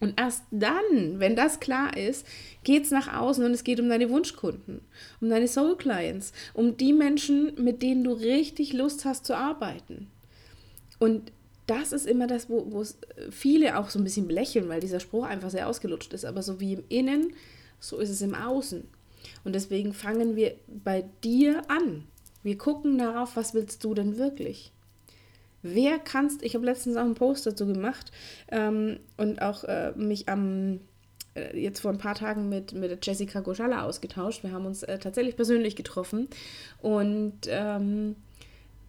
Und 0.01 0.19
erst 0.21 0.43
dann, 0.51 1.21
wenn 1.21 1.37
das 1.37 1.61
klar 1.61 1.97
ist, 1.97 2.27
geht 2.65 2.85
es 2.85 2.91
nach 2.91 3.15
außen 3.15 3.45
und 3.45 3.53
es 3.53 3.65
geht 3.65 3.81
um 3.81 3.89
deine 3.89 4.11
Wunschkunden, 4.11 4.83
um 5.21 5.31
deine 5.31 5.49
Soul 5.49 5.77
Clients, 5.77 6.33
um 6.53 6.77
die 6.77 6.93
Menschen, 6.93 7.55
mit 7.63 7.83
denen 7.83 8.05
du 8.05 8.13
richtig 8.13 8.73
Lust 8.75 9.05
hast 9.07 9.25
zu 9.25 9.35
arbeiten. 9.37 10.09
Und 10.99 11.33
das 11.67 11.93
ist 11.93 12.07
immer 12.07 12.27
das, 12.27 12.49
wo 12.49 12.81
es 12.81 12.99
viele 13.31 13.79
auch 13.79 13.91
so 13.91 13.99
ein 13.99 14.05
bisschen 14.05 14.29
belächeln, 14.29 14.69
weil 14.69 14.81
dieser 14.81 15.01
Spruch 15.01 15.25
einfach 15.25 15.51
sehr 15.51 15.69
ausgelutscht 15.69 16.13
ist. 16.13 16.25
Aber 16.25 16.43
so 16.43 16.61
wie 16.61 16.75
im 16.75 16.85
Innen, 16.89 17.35
so 17.81 17.99
ist 17.99 18.11
es 18.11 18.23
im 18.23 18.35
Außen. 18.35 18.85
Und 19.45 19.55
deswegen 19.55 19.93
fangen 19.93 20.37
wir 20.37 20.55
bei 20.69 21.05
dir 21.25 21.63
an. 21.69 22.05
Wir 22.43 22.57
gucken 22.57 22.99
darauf, 22.99 23.37
was 23.37 23.55
willst 23.55 23.83
du 23.83 23.95
denn 23.95 24.19
wirklich? 24.19 24.73
Wer 25.63 25.99
kannst, 25.99 26.43
ich 26.43 26.55
habe 26.55 26.65
letztens 26.65 26.97
auch 26.97 27.03
einen 27.03 27.15
Post 27.15 27.47
dazu 27.47 27.67
gemacht 27.67 28.13
ähm, 28.53 29.01
und 29.17 29.43
auch 29.43 29.65
äh, 29.65 29.93
mich 29.97 30.29
am, 30.29 30.79
äh, 31.35 31.59
jetzt 31.59 31.81
vor 31.81 31.91
ein 31.91 31.99
paar 31.99 32.15
Tagen 32.15 32.49
mit, 32.49 32.73
mit 32.73 33.05
Jessica 33.05 33.41
Goschala 33.41 33.83
ausgetauscht. 33.85 34.45
Wir 34.45 34.53
haben 34.53 34.67
uns 34.67 34.85
äh, 34.85 34.99
tatsächlich 35.01 35.35
persönlich 35.35 35.75
getroffen 35.75 36.29
und 36.83 37.41
ähm, 37.49 38.15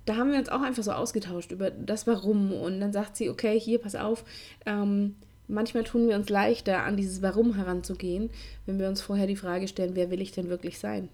da 0.08 0.16
haben 0.16 0.32
wir 0.32 0.40
uns 0.40 0.50
auch 0.50 0.62
einfach 0.62 0.84
so 0.84 0.92
ausgetauscht 0.92 1.52
über 1.52 1.70
das 1.70 2.08
Warum. 2.08 2.54
Und 2.54 2.80
dann 2.80 2.94
sagt 2.94 3.18
sie, 3.18 3.30
okay, 3.30 3.60
hier, 3.60 3.80
pass 3.80 3.96
auf, 3.96 4.24
ähm, 4.66 5.16
manchmal 5.48 5.84
tun 5.84 6.08
wir 6.08 6.16
uns 6.16 6.30
leichter, 6.30 6.84
an 6.84 6.98
dieses 6.98 7.22
Warum 7.22 7.56
heranzugehen, 7.56 8.30
wenn 8.66 8.80
wir 8.80 8.88
uns 8.88 9.02
vorher 9.02 9.28
die 9.28 9.36
Frage 9.36 9.68
stellen, 9.68 9.96
wer 9.96 10.10
will 10.10 10.22
ich 10.22 10.32
denn 10.32 10.50
wirklich 10.50 10.80
sein? 10.80 11.10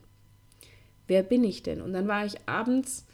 Wer 1.08 1.24
bin 1.24 1.44
ich 1.44 1.64
denn? 1.64 1.82
Und 1.82 1.94
dann 1.94 2.08
war 2.08 2.26
ich 2.26 2.36
abends 2.46 3.06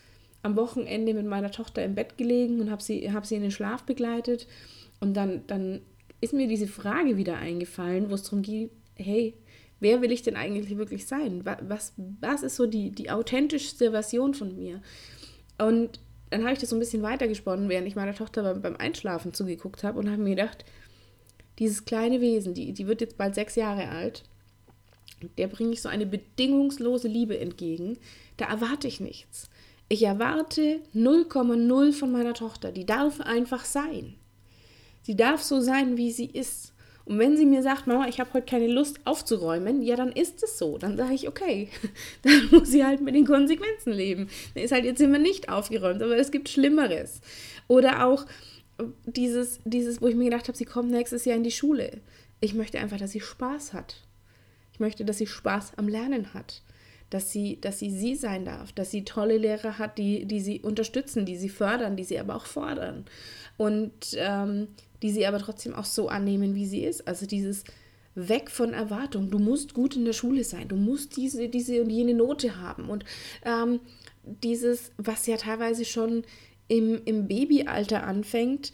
am 0.43 0.55
Wochenende 0.55 1.13
mit 1.13 1.25
meiner 1.25 1.51
Tochter 1.51 1.83
im 1.83 1.95
Bett 1.95 2.17
gelegen 2.17 2.59
und 2.61 2.71
habe 2.71 2.83
sie, 2.83 3.11
hab 3.11 3.25
sie 3.25 3.35
in 3.35 3.41
den 3.41 3.51
Schlaf 3.51 3.83
begleitet. 3.83 4.47
Und 4.99 5.15
dann, 5.15 5.41
dann 5.47 5.81
ist 6.21 6.33
mir 6.33 6.47
diese 6.47 6.67
Frage 6.67 7.17
wieder 7.17 7.37
eingefallen, 7.37 8.09
wo 8.09 8.15
es 8.15 8.23
darum 8.23 8.41
geht, 8.41 8.71
hey, 8.95 9.33
wer 9.79 10.01
will 10.01 10.11
ich 10.11 10.23
denn 10.23 10.35
eigentlich 10.35 10.77
wirklich 10.77 11.07
sein? 11.07 11.45
Was, 11.45 11.93
was 11.97 12.43
ist 12.43 12.57
so 12.57 12.67
die, 12.67 12.91
die 12.91 13.09
authentischste 13.09 13.91
Version 13.91 14.33
von 14.33 14.55
mir? 14.55 14.81
Und 15.59 15.99
dann 16.29 16.43
habe 16.43 16.53
ich 16.53 16.59
das 16.59 16.69
so 16.69 16.75
ein 16.75 16.79
bisschen 16.79 17.01
weitergesponnen, 17.01 17.69
während 17.69 17.87
ich 17.87 17.95
meiner 17.95 18.15
Tochter 18.15 18.55
beim, 18.55 18.75
Einschlafen 18.75 19.33
zugeguckt 19.33 19.83
habe 19.83 19.99
und 19.99 20.09
habe 20.09 20.21
mir 20.21 20.35
gedacht, 20.35 20.65
dieses 21.57 21.85
kleine 21.85 22.21
Wesen, 22.21 22.53
die, 22.53 22.71
die 22.73 22.87
wird 22.87 23.01
jetzt 23.01 23.17
bald 23.17 23.35
sechs 23.35 23.55
Jahre 23.55 23.89
alt, 23.89 24.23
der 25.37 25.47
bringe 25.47 25.73
ich 25.73 25.81
so 25.81 25.89
eine 25.89 26.05
bedingungslose 26.05 27.07
Liebe 27.07 27.37
entgegen. 27.37 27.97
Da 28.37 28.45
erwarte 28.45 28.87
ich 28.87 28.99
nichts. 28.99 29.49
Ich 29.89 30.03
erwarte 30.03 30.81
0,0 30.95 31.93
von 31.93 32.11
meiner 32.11 32.33
Tochter. 32.33 32.71
Die 32.71 32.85
darf 32.85 33.19
einfach 33.19 33.65
sein. 33.65 34.15
Sie 35.01 35.15
darf 35.15 35.41
so 35.41 35.59
sein, 35.59 35.97
wie 35.97 36.11
sie 36.11 36.27
ist. 36.27 36.73
Und 37.09 37.17
wenn 37.17 37.35
sie 37.35 37.47
mir 37.47 37.63
sagt, 37.63 37.87
Mama, 37.87 38.07
ich 38.07 38.19
habe 38.19 38.31
heute 38.33 38.45
keine 38.45 38.67
Lust 38.67 38.99
aufzuräumen, 39.03 39.81
ja, 39.81 39.95
dann 39.95 40.11
ist 40.11 40.43
es 40.43 40.59
so. 40.59 40.77
Dann 40.77 40.95
sage 40.95 41.15
ich, 41.15 41.27
okay, 41.27 41.67
dann 42.21 42.49
muss 42.51 42.69
sie 42.69 42.85
halt 42.85 43.01
mit 43.01 43.15
den 43.15 43.25
Konsequenzen 43.25 43.93
leben. 43.93 44.29
Dann 44.53 44.63
ist 44.63 44.71
halt 44.71 44.85
jetzt 44.85 45.01
immer 45.01 45.17
nicht 45.17 45.49
aufgeräumt, 45.49 46.03
aber 46.03 46.15
es 46.17 46.29
gibt 46.29 46.49
Schlimmeres. 46.49 47.21
Oder 47.67 48.05
auch 48.05 48.27
dieses, 49.07 49.59
dieses, 49.65 50.03
wo 50.03 50.07
ich 50.07 50.15
mir 50.15 50.25
gedacht 50.25 50.49
habe, 50.49 50.57
sie 50.57 50.65
kommt 50.65 50.91
nächstes 50.91 51.25
Jahr 51.25 51.35
in 51.35 51.43
die 51.43 51.49
Schule. 51.49 51.99
Ich 52.41 52.53
möchte 52.53 52.77
einfach, 52.77 52.97
dass 52.97 53.11
sie 53.11 53.21
Spaß 53.21 53.73
hat. 53.73 54.03
Ich 54.73 54.79
möchte, 54.79 55.03
dass 55.03 55.17
sie 55.17 55.25
Spaß 55.25 55.73
am 55.77 55.87
Lernen 55.87 56.35
hat. 56.35 56.61
Dass 57.09 57.31
sie, 57.31 57.59
dass 57.59 57.79
sie 57.79 57.89
sie 57.89 58.13
sein 58.13 58.45
darf, 58.45 58.71
dass 58.71 58.91
sie 58.91 59.03
tolle 59.03 59.39
Lehrer 59.39 59.79
hat, 59.79 59.97
die, 59.97 60.27
die 60.27 60.41
sie 60.41 60.59
unterstützen, 60.59 61.25
die 61.25 61.37
sie 61.37 61.49
fördern, 61.49 61.95
die 61.95 62.03
sie 62.03 62.19
aber 62.19 62.35
auch 62.35 62.45
fordern. 62.45 63.05
Und 63.57 64.15
ähm, 64.15 64.67
die 65.01 65.11
sie 65.11 65.25
aber 65.25 65.39
trotzdem 65.39 65.73
auch 65.73 65.85
so 65.85 66.09
annehmen, 66.09 66.55
wie 66.55 66.65
sie 66.65 66.83
ist. 66.83 67.07
Also 67.07 67.25
dieses 67.25 67.63
weg 68.15 68.49
von 68.49 68.73
Erwartung. 68.73 69.31
Du 69.31 69.39
musst 69.39 69.73
gut 69.73 69.95
in 69.95 70.05
der 70.05 70.13
Schule 70.13 70.43
sein, 70.43 70.67
du 70.67 70.75
musst 70.75 71.15
diese, 71.17 71.47
diese 71.47 71.81
und 71.81 71.89
jene 71.89 72.13
Note 72.13 72.59
haben. 72.59 72.89
Und 72.89 73.05
ähm, 73.45 73.79
dieses, 74.23 74.91
was 74.97 75.25
ja 75.27 75.37
teilweise 75.37 75.85
schon 75.85 76.23
im, 76.67 77.01
im 77.05 77.27
Babyalter 77.27 78.03
anfängt, 78.03 78.71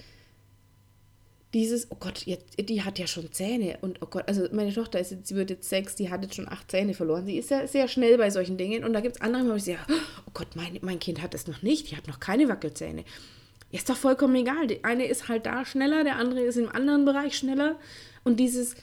dieses, 1.53 1.89
oh 1.89 1.95
Gott, 1.97 2.25
jetzt, 2.25 2.57
die 2.59 2.83
hat 2.83 2.99
ja 2.99 3.07
schon 3.07 3.31
Zähne 3.31 3.77
und 3.79 4.01
oh 4.01 4.07
Gott, 4.07 4.27
also 4.27 4.45
meine 4.51 4.73
Tochter 4.73 4.99
ist 4.99 5.11
jetzt, 5.11 5.27
sie 5.29 5.35
wird 5.35 5.49
jetzt 5.49 5.69
sechs, 5.69 5.95
die 5.95 6.09
hat 6.09 6.21
jetzt 6.21 6.35
schon 6.35 6.49
acht 6.49 6.69
Zähne 6.69 6.93
verloren. 6.93 7.25
Sie 7.25 7.37
ist 7.37 7.49
ja 7.49 7.65
sehr 7.65 7.87
schnell 7.87 8.17
bei 8.17 8.29
solchen 8.29 8.57
Dingen 8.57 8.83
und 8.83 8.91
da 8.91 8.99
gibt 8.99 9.15
es 9.15 9.21
andere, 9.21 9.49
wo 9.49 9.55
ich 9.55 9.63
sage, 9.63 9.79
oh 10.27 10.31
Gott, 10.33 10.49
mein, 10.55 10.77
mein 10.81 10.99
Kind 10.99 11.21
hat 11.21 11.33
es 11.33 11.47
noch 11.47 11.61
nicht, 11.61 11.89
die 11.89 11.95
hat 11.95 12.07
noch 12.07 12.19
keine 12.19 12.49
Wackelzähne. 12.49 13.05
Ist 13.75 13.89
doch 13.89 13.97
vollkommen 13.97 14.35
egal. 14.35 14.67
Der 14.67 14.85
eine 14.85 15.05
ist 15.05 15.27
halt 15.27 15.45
da 15.45 15.65
schneller, 15.65 16.05
der 16.05 16.15
andere 16.15 16.41
ist 16.41 16.55
im 16.55 16.69
anderen 16.69 17.03
Bereich 17.03 17.37
schneller. 17.37 17.75
Und 18.23 18.39
dieses, 18.39 18.75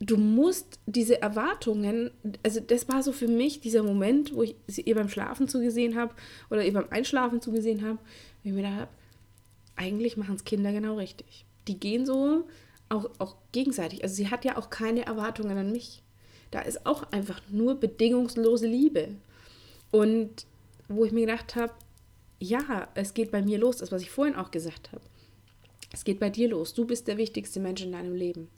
du 0.00 0.16
musst 0.16 0.80
diese 0.86 1.22
Erwartungen, 1.22 2.10
also 2.42 2.58
das 2.58 2.88
war 2.88 3.04
so 3.04 3.12
für 3.12 3.28
mich 3.28 3.60
dieser 3.60 3.84
Moment, 3.84 4.34
wo 4.34 4.42
ich 4.42 4.56
sie 4.66 4.82
ihr 4.82 4.96
beim 4.96 5.08
Schlafen 5.08 5.46
zugesehen 5.46 5.94
habe 5.94 6.14
oder 6.50 6.64
ihr 6.64 6.72
beim 6.72 6.88
Einschlafen 6.90 7.40
zugesehen 7.40 7.86
habe, 7.86 7.98
wo 8.42 8.48
ich 8.48 8.54
mir 8.54 8.62
da 8.62 8.70
habe, 8.70 8.90
eigentlich 9.76 10.16
machen 10.16 10.34
es 10.34 10.44
Kinder 10.44 10.72
genau 10.72 10.96
richtig. 10.96 11.44
Die 11.68 11.78
gehen 11.78 12.04
so 12.04 12.48
auch, 12.88 13.08
auch 13.18 13.36
gegenseitig. 13.52 14.02
Also 14.02 14.16
sie 14.16 14.30
hat 14.30 14.44
ja 14.44 14.58
auch 14.58 14.68
keine 14.68 15.06
Erwartungen 15.06 15.56
an 15.56 15.70
mich. 15.70 16.02
Da 16.50 16.60
ist 16.62 16.86
auch 16.86 17.04
einfach 17.12 17.40
nur 17.50 17.76
bedingungslose 17.76 18.66
Liebe. 18.66 19.10
Und 19.92 20.44
wo 20.88 21.04
ich 21.04 21.12
mir 21.12 21.26
gedacht 21.26 21.54
habe, 21.54 21.72
ja, 22.40 22.88
es 22.94 23.14
geht 23.14 23.30
bei 23.30 23.42
mir 23.42 23.58
los, 23.58 23.76
das, 23.76 23.92
was 23.92 24.02
ich 24.02 24.10
vorhin 24.10 24.34
auch 24.34 24.50
gesagt 24.50 24.92
habe. 24.92 25.02
Es 25.92 26.04
geht 26.04 26.18
bei 26.18 26.30
dir 26.30 26.48
los. 26.48 26.74
Du 26.74 26.86
bist 26.86 27.06
der 27.06 27.18
wichtigste 27.18 27.60
Mensch 27.60 27.82
in 27.82 27.92
deinem 27.92 28.14
Leben. 28.14 28.48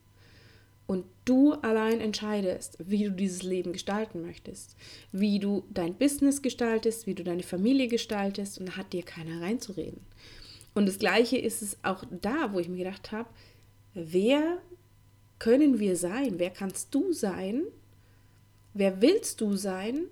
Und 0.87 1.05
du 1.25 1.53
allein 1.55 2.01
entscheidest, 2.01 2.77
wie 2.79 3.05
du 3.05 3.11
dieses 3.12 3.43
Leben 3.43 3.73
gestalten 3.73 4.21
möchtest, 4.21 4.77
wie 5.11 5.39
du 5.39 5.65
dein 5.71 5.95
Business 5.95 6.43
gestaltest, 6.43 7.07
wie 7.07 7.15
du 7.15 7.25
deine 7.25 7.43
Familie 7.43 7.89
gestaltest 7.89 8.59
und 8.59 8.67
da 8.67 8.77
hat 8.77 8.93
dir 8.93 9.03
keiner 9.03 9.41
reinzureden. 9.41 10.01
Und 10.75 10.87
das 10.87 10.99
Gleiche 10.99 11.39
ist 11.39 11.62
es 11.62 11.77
auch 11.83 12.05
da, 12.11 12.53
wo 12.53 12.59
ich 12.59 12.69
mir 12.69 12.85
gedacht 12.85 13.12
habe, 13.12 13.29
wer 13.95 14.59
können 15.39 15.79
wir 15.79 15.97
sein? 15.97 16.39
Wer 16.39 16.51
kannst 16.51 16.95
du 16.95 17.12
sein? 17.12 17.65
Wer 18.75 19.01
willst 19.01 19.41
du 19.41 19.57
sein? 19.57 20.07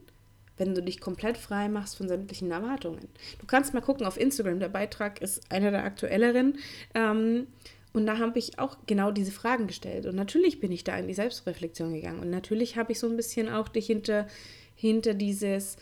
Wenn 0.60 0.74
du 0.74 0.82
dich 0.82 1.00
komplett 1.00 1.36
frei 1.36 1.68
machst 1.68 1.96
von 1.96 2.06
sämtlichen 2.06 2.50
Erwartungen. 2.50 3.08
Du 3.40 3.46
kannst 3.46 3.74
mal 3.74 3.80
gucken 3.80 4.06
auf 4.06 4.20
Instagram, 4.20 4.60
der 4.60 4.68
Beitrag 4.68 5.20
ist 5.20 5.50
einer 5.50 5.70
der 5.70 5.84
aktuelleren. 5.84 6.58
Ähm, 6.94 7.48
und 7.92 8.06
da 8.06 8.18
habe 8.18 8.38
ich 8.38 8.58
auch 8.60 8.76
genau 8.86 9.10
diese 9.10 9.32
Fragen 9.32 9.66
gestellt. 9.66 10.06
Und 10.06 10.14
natürlich 10.14 10.60
bin 10.60 10.70
ich 10.70 10.84
da 10.84 10.96
in 10.96 11.08
die 11.08 11.14
Selbstreflexion 11.14 11.92
gegangen. 11.92 12.20
Und 12.20 12.30
natürlich 12.30 12.76
habe 12.76 12.92
ich 12.92 13.00
so 13.00 13.08
ein 13.08 13.16
bisschen 13.16 13.48
auch 13.48 13.68
dich 13.68 13.86
hinter, 13.86 14.28
hinter 14.76 15.14
dieses 15.14 15.76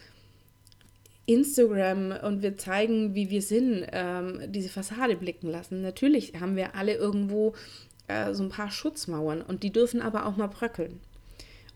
Instagram 1.27 2.15
und 2.23 2.41
wir 2.41 2.57
zeigen, 2.57 3.15
wie 3.15 3.29
wir 3.29 3.43
sind, 3.43 3.87
ähm, 3.93 4.41
diese 4.47 4.71
Fassade 4.71 5.17
blicken 5.17 5.51
lassen. 5.51 5.83
Natürlich 5.83 6.33
haben 6.41 6.57
wir 6.57 6.75
alle 6.75 6.95
irgendwo 6.95 7.55
äh, 8.07 8.33
so 8.33 8.45
ein 8.45 8.49
paar 8.49 8.71
Schutzmauern 8.71 9.43
und 9.43 9.63
die 9.63 9.71
dürfen 9.71 10.01
aber 10.01 10.25
auch 10.25 10.37
mal 10.37 10.47
bröckeln. 10.47 11.01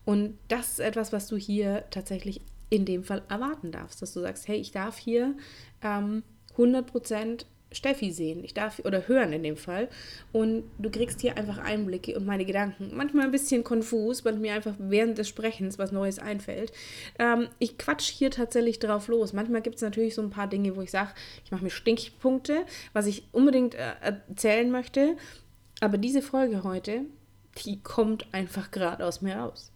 Und 0.05 0.37
das 0.47 0.71
ist 0.71 0.79
etwas, 0.79 1.13
was 1.13 1.27
du 1.27 1.37
hier 1.37 1.83
tatsächlich 1.91 2.41
in 2.73 2.85
dem 2.85 3.03
Fall 3.03 3.21
erwarten 3.29 3.71
darfst, 3.71 4.01
dass 4.01 4.13
du 4.13 4.19
sagst, 4.19 4.47
hey, 4.47 4.57
ich 4.57 4.71
darf 4.71 4.97
hier 4.97 5.35
ähm, 5.83 6.23
100% 6.57 7.45
Steffi 7.71 8.11
sehen, 8.11 8.43
ich 8.43 8.55
darf 8.55 8.79
oder 8.83 9.07
hören 9.07 9.31
in 9.31 9.43
dem 9.43 9.57
Fall 9.57 9.89
und 10.31 10.63
du 10.79 10.89
kriegst 10.89 11.21
hier 11.21 11.37
einfach 11.37 11.59
Einblicke 11.59 12.17
und 12.17 12.25
meine 12.25 12.45
Gedanken. 12.45 12.89
Manchmal 12.95 13.25
ein 13.25 13.31
bisschen 13.31 13.63
konfus, 13.63 14.25
weil 14.25 14.37
mir 14.37 14.53
einfach 14.53 14.73
während 14.79 15.19
des 15.19 15.27
Sprechens 15.27 15.77
was 15.77 15.91
Neues 15.91 16.17
einfällt. 16.17 16.71
Ähm, 17.19 17.47
ich 17.59 17.77
quatsch 17.77 18.09
hier 18.09 18.31
tatsächlich 18.31 18.79
drauf 18.79 19.07
los. 19.07 19.33
Manchmal 19.33 19.61
gibt 19.61 19.75
es 19.75 19.83
natürlich 19.83 20.15
so 20.15 20.23
ein 20.23 20.31
paar 20.31 20.47
Dinge, 20.47 20.75
wo 20.75 20.81
ich 20.81 20.89
sage, 20.89 21.11
ich 21.45 21.51
mache 21.51 21.63
mir 21.63 21.69
Stinkpunkte, 21.69 22.65
was 22.93 23.05
ich 23.05 23.27
unbedingt 23.33 23.75
äh, 23.75 23.93
erzählen 24.01 24.71
möchte. 24.71 25.15
Aber 25.79 25.99
diese 25.99 26.23
Folge 26.23 26.63
heute, 26.63 27.01
die 27.65 27.83
kommt 27.83 28.33
einfach 28.33 28.71
gerade 28.71 29.05
aus 29.05 29.21
mir 29.21 29.35
raus. 29.35 29.72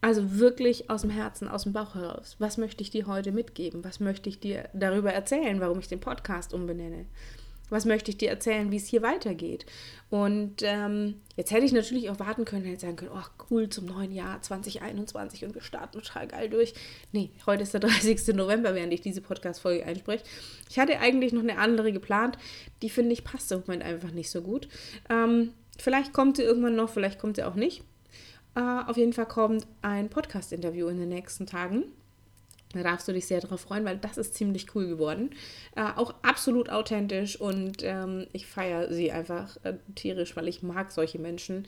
Also 0.00 0.38
wirklich 0.38 0.90
aus 0.90 1.02
dem 1.02 1.10
Herzen, 1.10 1.48
aus 1.48 1.64
dem 1.64 1.72
Bauch 1.72 1.94
heraus. 1.94 2.36
Was 2.38 2.56
möchte 2.56 2.82
ich 2.82 2.90
dir 2.90 3.06
heute 3.06 3.32
mitgeben? 3.32 3.84
Was 3.84 3.98
möchte 3.98 4.28
ich 4.28 4.38
dir 4.38 4.68
darüber 4.72 5.12
erzählen, 5.12 5.60
warum 5.60 5.80
ich 5.80 5.88
den 5.88 6.00
Podcast 6.00 6.54
umbenenne? 6.54 7.06
Was 7.70 7.84
möchte 7.84 8.10
ich 8.10 8.16
dir 8.16 8.30
erzählen, 8.30 8.70
wie 8.70 8.76
es 8.76 8.86
hier 8.86 9.02
weitergeht? 9.02 9.66
Und 10.08 10.62
ähm, 10.62 11.20
jetzt 11.36 11.50
hätte 11.50 11.66
ich 11.66 11.72
natürlich 11.72 12.08
auch 12.08 12.18
warten 12.18 12.44
können, 12.44 12.64
hätte 12.64 12.80
sagen 12.80 12.96
können, 12.96 13.10
oh 13.12 13.44
cool, 13.50 13.68
zum 13.68 13.86
neuen 13.86 14.12
Jahr 14.12 14.40
2021 14.40 15.44
und 15.44 15.54
wir 15.54 15.62
starten 15.62 16.00
total 16.00 16.28
geil 16.28 16.48
durch. 16.48 16.72
Nee, 17.12 17.30
heute 17.44 17.64
ist 17.64 17.74
der 17.74 17.80
30. 17.82 18.34
November, 18.34 18.74
während 18.74 18.92
ich 18.92 19.00
diese 19.00 19.20
Podcast-Folge 19.20 19.84
einspreche. 19.84 20.24
Ich 20.70 20.78
hatte 20.78 20.98
eigentlich 21.00 21.32
noch 21.32 21.42
eine 21.42 21.58
andere 21.58 21.92
geplant, 21.92 22.38
die 22.82 22.88
finde 22.88 23.12
ich 23.12 23.24
passt 23.24 23.52
im 23.52 23.60
Moment 23.66 23.82
einfach 23.82 24.12
nicht 24.12 24.30
so 24.30 24.40
gut. 24.40 24.68
Ähm, 25.10 25.52
vielleicht 25.78 26.12
kommt 26.12 26.36
sie 26.36 26.44
irgendwann 26.44 26.76
noch, 26.76 26.88
vielleicht 26.88 27.18
kommt 27.18 27.36
sie 27.36 27.44
auch 27.44 27.54
nicht. 27.54 27.82
Äh, 28.54 28.60
auf 28.60 28.96
jeden 28.96 29.12
Fall 29.12 29.26
kommt 29.26 29.66
ein 29.82 30.08
Podcast-Interview 30.08 30.88
in 30.88 30.98
den 30.98 31.08
nächsten 31.08 31.46
Tagen. 31.46 31.84
Da 32.72 32.82
darfst 32.82 33.08
du 33.08 33.12
dich 33.12 33.26
sehr 33.26 33.40
darauf 33.40 33.62
freuen, 33.62 33.84
weil 33.84 33.96
das 33.96 34.18
ist 34.18 34.34
ziemlich 34.34 34.74
cool 34.74 34.86
geworden. 34.86 35.30
Äh, 35.74 35.84
auch 35.96 36.14
absolut 36.22 36.68
authentisch 36.68 37.40
und 37.40 37.78
ähm, 37.82 38.26
ich 38.32 38.46
feiere 38.46 38.92
sie 38.92 39.10
einfach 39.10 39.56
äh, 39.64 39.74
tierisch, 39.94 40.36
weil 40.36 40.48
ich 40.48 40.62
mag 40.62 40.92
solche 40.92 41.18
Menschen, 41.18 41.66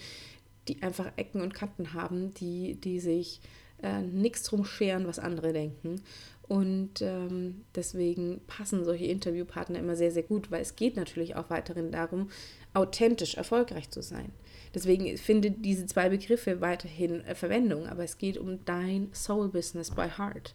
die 0.69 0.83
einfach 0.83 1.11
Ecken 1.17 1.41
und 1.41 1.55
Kanten 1.55 1.95
haben, 1.95 2.35
die, 2.35 2.75
die 2.75 3.01
sich 3.01 3.41
äh, 3.83 4.03
nichts 4.03 4.43
drum 4.43 4.65
scheren, 4.65 5.07
was 5.07 5.19
andere 5.19 5.53
denken. 5.55 6.03
Und 6.51 7.01
ähm, 7.01 7.65
deswegen 7.77 8.41
passen 8.47 8.85
solche 8.85 9.05
Interviewpartner 9.05 9.79
immer 9.79 9.95
sehr, 9.95 10.11
sehr 10.11 10.25
gut, 10.25 10.51
weil 10.51 10.61
es 10.61 10.75
geht 10.75 10.97
natürlich 10.97 11.37
auch 11.37 11.49
weiterhin 11.49 11.93
darum, 11.93 12.29
authentisch 12.75 13.35
erfolgreich 13.35 13.91
zu 13.91 14.03
sein. 14.03 14.33
Deswegen 14.75 15.17
finde 15.19 15.51
diese 15.51 15.87
zwei 15.87 16.09
Begriffe 16.09 16.61
weiterhin 16.61 17.25
äh, 17.25 17.35
Verwendung, 17.35 17.87
aber 17.87 18.05
es 18.05 18.19
geht 18.19 18.39
um 18.39 18.65
dein 18.65 19.11
Soul 19.13 19.49
Business 19.49 19.91
by 19.91 20.09
Heart. 20.17 20.55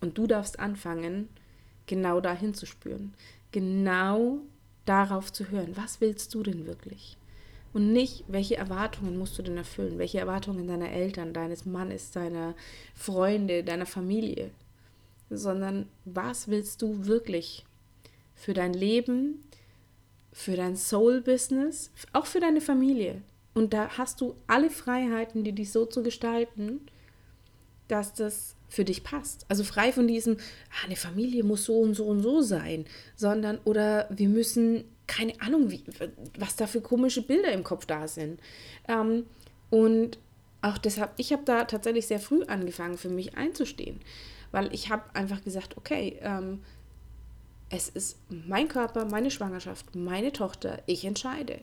Und 0.00 0.16
du 0.16 0.26
darfst 0.26 0.60
anfangen, 0.60 1.28
genau 1.86 2.20
dahin 2.20 2.54
zu 2.54 2.66
spüren, 2.66 3.14
genau 3.50 4.38
darauf 4.84 5.32
zu 5.32 5.50
hören. 5.50 5.76
Was 5.76 6.00
willst 6.00 6.34
du 6.34 6.42
denn 6.42 6.66
wirklich? 6.66 7.16
Und 7.72 7.92
nicht, 7.92 8.24
welche 8.28 8.56
Erwartungen 8.56 9.18
musst 9.18 9.38
du 9.38 9.42
denn 9.42 9.56
erfüllen? 9.56 9.98
Welche 9.98 10.20
Erwartungen 10.20 10.68
deiner 10.68 10.90
Eltern, 10.90 11.32
deines 11.32 11.66
Mannes, 11.66 12.12
deiner 12.12 12.54
Freunde, 12.94 13.64
deiner 13.64 13.86
Familie? 13.86 14.50
Sondern 15.30 15.88
was 16.04 16.48
willst 16.48 16.80
du 16.80 17.06
wirklich 17.06 17.66
für 18.34 18.54
dein 18.54 18.72
Leben, 18.72 19.44
für 20.38 20.54
dein 20.54 20.76
Soul-Business, 20.76 21.90
auch 22.12 22.26
für 22.26 22.38
deine 22.38 22.60
Familie? 22.60 23.22
Und 23.54 23.72
da 23.72 23.98
hast 23.98 24.20
du 24.20 24.36
alle 24.46 24.70
Freiheiten, 24.70 25.42
die 25.42 25.52
dich 25.52 25.72
so 25.72 25.84
zu 25.84 26.04
gestalten, 26.04 26.80
dass 27.88 28.14
das 28.14 28.54
für 28.68 28.84
dich 28.84 29.02
passt. 29.02 29.46
Also 29.48 29.64
frei 29.64 29.90
von 29.90 30.06
diesem, 30.06 30.36
ah, 30.70 30.84
eine 30.84 30.94
Familie 30.94 31.42
muss 31.42 31.64
so 31.64 31.80
und 31.80 31.94
so 31.94 32.04
und 32.06 32.22
so 32.22 32.40
sein, 32.40 32.84
sondern 33.16 33.58
oder 33.64 34.06
wir 34.10 34.28
müssen, 34.28 34.84
keine 35.08 35.40
Ahnung, 35.40 35.72
wie, 35.72 35.82
was 36.38 36.54
da 36.54 36.68
für 36.68 36.82
komische 36.82 37.22
Bilder 37.22 37.50
im 37.50 37.64
Kopf 37.64 37.84
da 37.84 38.06
sind. 38.06 38.38
Ähm, 38.86 39.26
und 39.70 40.20
auch 40.62 40.78
deshalb, 40.78 41.14
ich 41.16 41.32
habe 41.32 41.42
da 41.44 41.64
tatsächlich 41.64 42.06
sehr 42.06 42.20
früh 42.20 42.44
angefangen, 42.44 42.96
für 42.96 43.08
mich 43.08 43.36
einzustehen, 43.36 43.98
weil 44.52 44.72
ich 44.72 44.88
habe 44.88 45.02
einfach 45.14 45.42
gesagt, 45.42 45.76
okay, 45.76 46.16
ähm, 46.20 46.60
es 47.70 47.88
ist 47.88 48.18
mein 48.28 48.68
Körper, 48.68 49.04
meine 49.04 49.30
Schwangerschaft, 49.30 49.94
meine 49.94 50.32
Tochter, 50.32 50.82
ich 50.86 51.04
entscheide. 51.04 51.60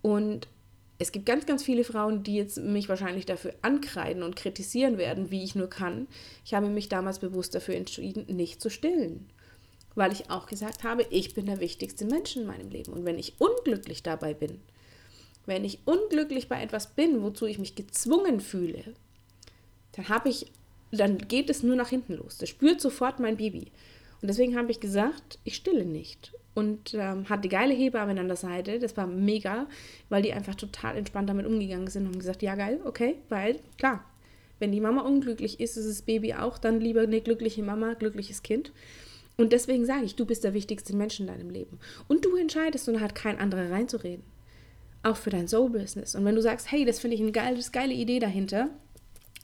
Und 0.00 0.48
es 0.98 1.10
gibt 1.10 1.26
ganz, 1.26 1.46
ganz 1.46 1.64
viele 1.64 1.82
Frauen, 1.84 2.22
die 2.22 2.36
jetzt 2.36 2.58
mich 2.58 2.88
wahrscheinlich 2.88 3.26
dafür 3.26 3.54
ankreiden 3.62 4.22
und 4.22 4.36
kritisieren 4.36 4.98
werden, 4.98 5.30
wie 5.30 5.42
ich 5.42 5.54
nur 5.54 5.68
kann. 5.68 6.06
Ich 6.44 6.54
habe 6.54 6.68
mich 6.68 6.88
damals 6.88 7.18
bewusst 7.18 7.54
dafür 7.54 7.74
entschieden, 7.74 8.24
nicht 8.34 8.60
zu 8.60 8.70
stillen. 8.70 9.28
Weil 9.94 10.12
ich 10.12 10.30
auch 10.30 10.46
gesagt 10.46 10.84
habe, 10.84 11.04
ich 11.10 11.34
bin 11.34 11.46
der 11.46 11.60
wichtigste 11.60 12.04
Mensch 12.04 12.36
in 12.36 12.46
meinem 12.46 12.70
Leben. 12.70 12.92
Und 12.92 13.04
wenn 13.04 13.18
ich 13.18 13.40
unglücklich 13.40 14.02
dabei 14.02 14.32
bin, 14.32 14.60
wenn 15.44 15.64
ich 15.64 15.80
unglücklich 15.86 16.48
bei 16.48 16.62
etwas 16.62 16.94
bin, 16.94 17.22
wozu 17.22 17.46
ich 17.46 17.58
mich 17.58 17.74
gezwungen 17.74 18.40
fühle, 18.40 18.94
dann 19.92 20.08
habe 20.08 20.28
ich, 20.28 20.52
dann 20.92 21.18
geht 21.18 21.50
es 21.50 21.64
nur 21.64 21.74
nach 21.74 21.88
hinten 21.88 22.14
los. 22.14 22.38
Das 22.38 22.48
spürt 22.48 22.80
sofort 22.80 23.18
mein 23.18 23.36
Baby. 23.36 23.72
Und 24.22 24.28
deswegen 24.28 24.56
habe 24.56 24.70
ich 24.70 24.80
gesagt, 24.80 25.40
ich 25.44 25.56
stille 25.56 25.84
nicht 25.84 26.32
und 26.54 26.94
ähm, 26.94 27.28
hatte 27.28 27.48
geile 27.48 27.74
Hebamme 27.74 28.18
an 28.18 28.28
der 28.28 28.36
Seite. 28.36 28.78
Das 28.78 28.96
war 28.96 29.06
mega, 29.06 29.66
weil 30.08 30.22
die 30.22 30.32
einfach 30.32 30.54
total 30.54 30.96
entspannt 30.96 31.28
damit 31.28 31.44
umgegangen 31.44 31.88
sind 31.88 32.04
und 32.04 32.12
haben 32.12 32.18
gesagt, 32.20 32.42
ja 32.42 32.54
geil, 32.54 32.80
okay, 32.84 33.16
weil 33.28 33.58
klar, 33.78 34.04
wenn 34.60 34.70
die 34.70 34.80
Mama 34.80 35.02
unglücklich 35.02 35.58
ist, 35.58 35.76
ist 35.76 35.88
das 35.88 36.02
Baby 36.02 36.34
auch 36.34 36.56
dann 36.56 36.80
lieber 36.80 37.00
eine 37.00 37.20
glückliche 37.20 37.64
Mama, 37.64 37.94
glückliches 37.94 38.44
Kind. 38.44 38.72
Und 39.36 39.52
deswegen 39.52 39.86
sage 39.86 40.04
ich, 40.04 40.14
du 40.14 40.24
bist 40.24 40.44
der 40.44 40.54
wichtigste 40.54 40.94
Mensch 40.94 41.18
in 41.18 41.26
deinem 41.26 41.50
Leben. 41.50 41.80
Und 42.06 42.24
du 42.24 42.36
entscheidest 42.36 42.88
und 42.88 43.00
hat 43.00 43.16
kein 43.16 43.40
anderer 43.40 43.72
reinzureden. 43.72 44.22
Auch 45.02 45.16
für 45.16 45.30
dein 45.30 45.48
Soul-Business. 45.48 46.14
Und 46.14 46.24
wenn 46.24 46.36
du 46.36 46.42
sagst, 46.42 46.70
hey, 46.70 46.84
das 46.84 47.00
finde 47.00 47.16
ich 47.16 47.22
eine 47.22 47.32
geile 47.32 47.92
Idee 47.92 48.20
dahinter, 48.20 48.68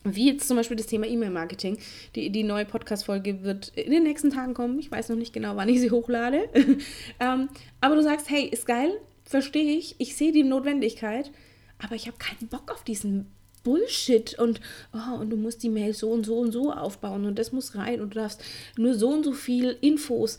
wie 0.04 0.26
jetzt 0.26 0.46
zum 0.46 0.56
Beispiel 0.56 0.76
das 0.76 0.86
Thema 0.86 1.06
E-Mail-Marketing. 1.06 1.78
Die, 2.14 2.30
die 2.30 2.44
neue 2.44 2.64
Podcast-Folge 2.64 3.42
wird 3.42 3.68
in 3.68 3.90
den 3.90 4.04
nächsten 4.04 4.30
Tagen 4.30 4.54
kommen. 4.54 4.78
Ich 4.78 4.90
weiß 4.90 5.08
noch 5.08 5.16
nicht 5.16 5.32
genau, 5.32 5.56
wann 5.56 5.68
ich 5.68 5.80
sie 5.80 5.90
hochlade. 5.90 6.48
ähm, 7.20 7.48
aber 7.80 7.96
du 7.96 8.02
sagst, 8.02 8.30
hey, 8.30 8.44
ist 8.44 8.66
geil, 8.66 8.92
verstehe 9.24 9.76
ich, 9.76 9.96
ich 9.98 10.16
sehe 10.16 10.32
die 10.32 10.44
Notwendigkeit, 10.44 11.30
aber 11.78 11.94
ich 11.94 12.06
habe 12.06 12.18
keinen 12.18 12.48
Bock 12.48 12.70
auf 12.72 12.84
diesen 12.84 13.26
Bullshit 13.64 14.38
und, 14.38 14.60
oh, 14.92 15.18
und 15.18 15.30
du 15.30 15.36
musst 15.36 15.62
die 15.62 15.68
Mail 15.68 15.92
so 15.92 16.10
und 16.10 16.24
so 16.24 16.38
und 16.38 16.52
so 16.52 16.72
aufbauen 16.72 17.24
und 17.26 17.38
das 17.38 17.52
muss 17.52 17.74
rein 17.74 18.00
und 18.00 18.14
du 18.14 18.20
darfst 18.20 18.42
nur 18.76 18.94
so 18.94 19.10
und 19.10 19.24
so 19.24 19.32
viel 19.32 19.76
Infos. 19.80 20.38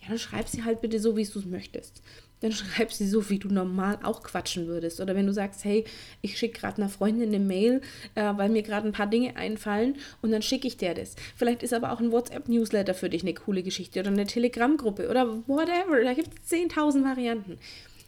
Ja, 0.00 0.08
dann 0.08 0.18
schreib 0.18 0.48
sie 0.48 0.64
halt 0.64 0.80
bitte 0.80 0.98
so, 0.98 1.16
wie 1.16 1.24
du 1.24 1.38
es 1.38 1.44
möchtest 1.44 2.00
dann 2.40 2.52
schreib 2.52 2.92
sie 2.92 3.06
so, 3.06 3.28
wie 3.30 3.38
du 3.38 3.48
normal 3.48 3.98
auch 4.02 4.22
quatschen 4.22 4.66
würdest. 4.66 5.00
Oder 5.00 5.14
wenn 5.14 5.26
du 5.26 5.32
sagst, 5.32 5.64
hey, 5.64 5.84
ich 6.22 6.38
schicke 6.38 6.60
gerade 6.60 6.78
einer 6.78 6.88
Freundin 6.88 7.28
eine 7.28 7.38
Mail, 7.38 7.80
äh, 8.14 8.32
weil 8.36 8.48
mir 8.48 8.62
gerade 8.62 8.88
ein 8.88 8.92
paar 8.92 9.06
Dinge 9.06 9.36
einfallen 9.36 9.96
und 10.22 10.32
dann 10.32 10.42
schicke 10.42 10.66
ich 10.66 10.76
dir 10.76 10.94
das. 10.94 11.16
Vielleicht 11.36 11.62
ist 11.62 11.72
aber 11.72 11.92
auch 11.92 12.00
ein 12.00 12.12
WhatsApp-Newsletter 12.12 12.94
für 12.94 13.10
dich 13.10 13.22
eine 13.22 13.34
coole 13.34 13.62
Geschichte 13.62 14.00
oder 14.00 14.10
eine 14.10 14.26
Telegram-Gruppe 14.26 15.08
oder 15.08 15.26
whatever. 15.46 16.02
Da 16.02 16.14
gibt 16.14 16.30
es 16.42 16.50
10.000 16.50 17.04
Varianten. 17.04 17.58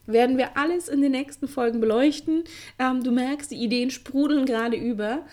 Werden 0.06 0.36
wir 0.36 0.56
alles 0.56 0.88
in 0.88 1.00
den 1.00 1.12
nächsten 1.12 1.46
Folgen 1.46 1.80
beleuchten. 1.80 2.44
Ähm, 2.78 3.04
du 3.04 3.12
merkst, 3.12 3.50
die 3.50 3.62
Ideen 3.62 3.90
sprudeln 3.90 4.46
gerade 4.46 4.76
über. 4.76 5.24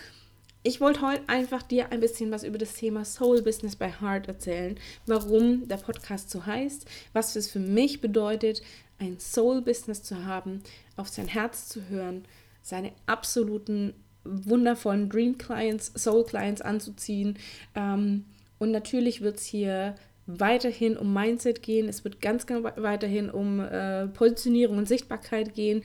Ich 0.62 0.80
wollte 0.80 1.00
heute 1.00 1.22
einfach 1.26 1.62
dir 1.62 1.90
ein 1.90 2.00
bisschen 2.00 2.30
was 2.30 2.44
über 2.44 2.58
das 2.58 2.74
Thema 2.74 3.04
Soul 3.06 3.40
Business 3.40 3.76
by 3.76 3.88
Heart 4.00 4.28
erzählen, 4.28 4.78
warum 5.06 5.66
der 5.66 5.78
Podcast 5.78 6.28
so 6.28 6.44
heißt, 6.44 6.86
was 7.14 7.34
es 7.34 7.50
für 7.50 7.60
mich 7.60 8.02
bedeutet, 8.02 8.60
ein 9.00 9.18
Soul-Business 9.18 10.02
zu 10.02 10.24
haben, 10.24 10.62
auf 10.96 11.08
sein 11.08 11.26
Herz 11.26 11.68
zu 11.68 11.88
hören, 11.88 12.24
seine 12.62 12.92
absoluten 13.06 13.94
wundervollen 14.24 15.08
Dream 15.08 15.38
Clients, 15.38 15.92
Soul 15.96 16.24
Clients 16.24 16.60
anzuziehen. 16.60 17.38
Ähm, 17.74 18.26
und 18.58 18.70
natürlich 18.70 19.22
wird 19.22 19.36
es 19.36 19.46
hier 19.46 19.94
weiterhin 20.26 20.96
um 20.96 21.12
Mindset 21.12 21.62
gehen. 21.62 21.88
Es 21.88 22.04
wird 22.04 22.20
ganz, 22.20 22.46
ganz 22.46 22.64
weiterhin 22.76 23.30
um 23.30 23.60
äh, 23.60 24.06
Positionierung 24.08 24.78
und 24.78 24.88
Sichtbarkeit 24.88 25.54
gehen. 25.54 25.82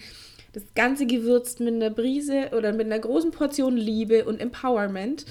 Das 0.54 0.64
Ganze 0.76 1.06
gewürzt 1.06 1.60
mit 1.60 1.74
einer 1.74 1.90
Brise 1.90 2.52
oder 2.56 2.72
mit 2.72 2.86
einer 2.86 3.00
großen 3.00 3.32
Portion 3.32 3.76
Liebe 3.76 4.26
und 4.26 4.40
Empowerment 4.40 5.26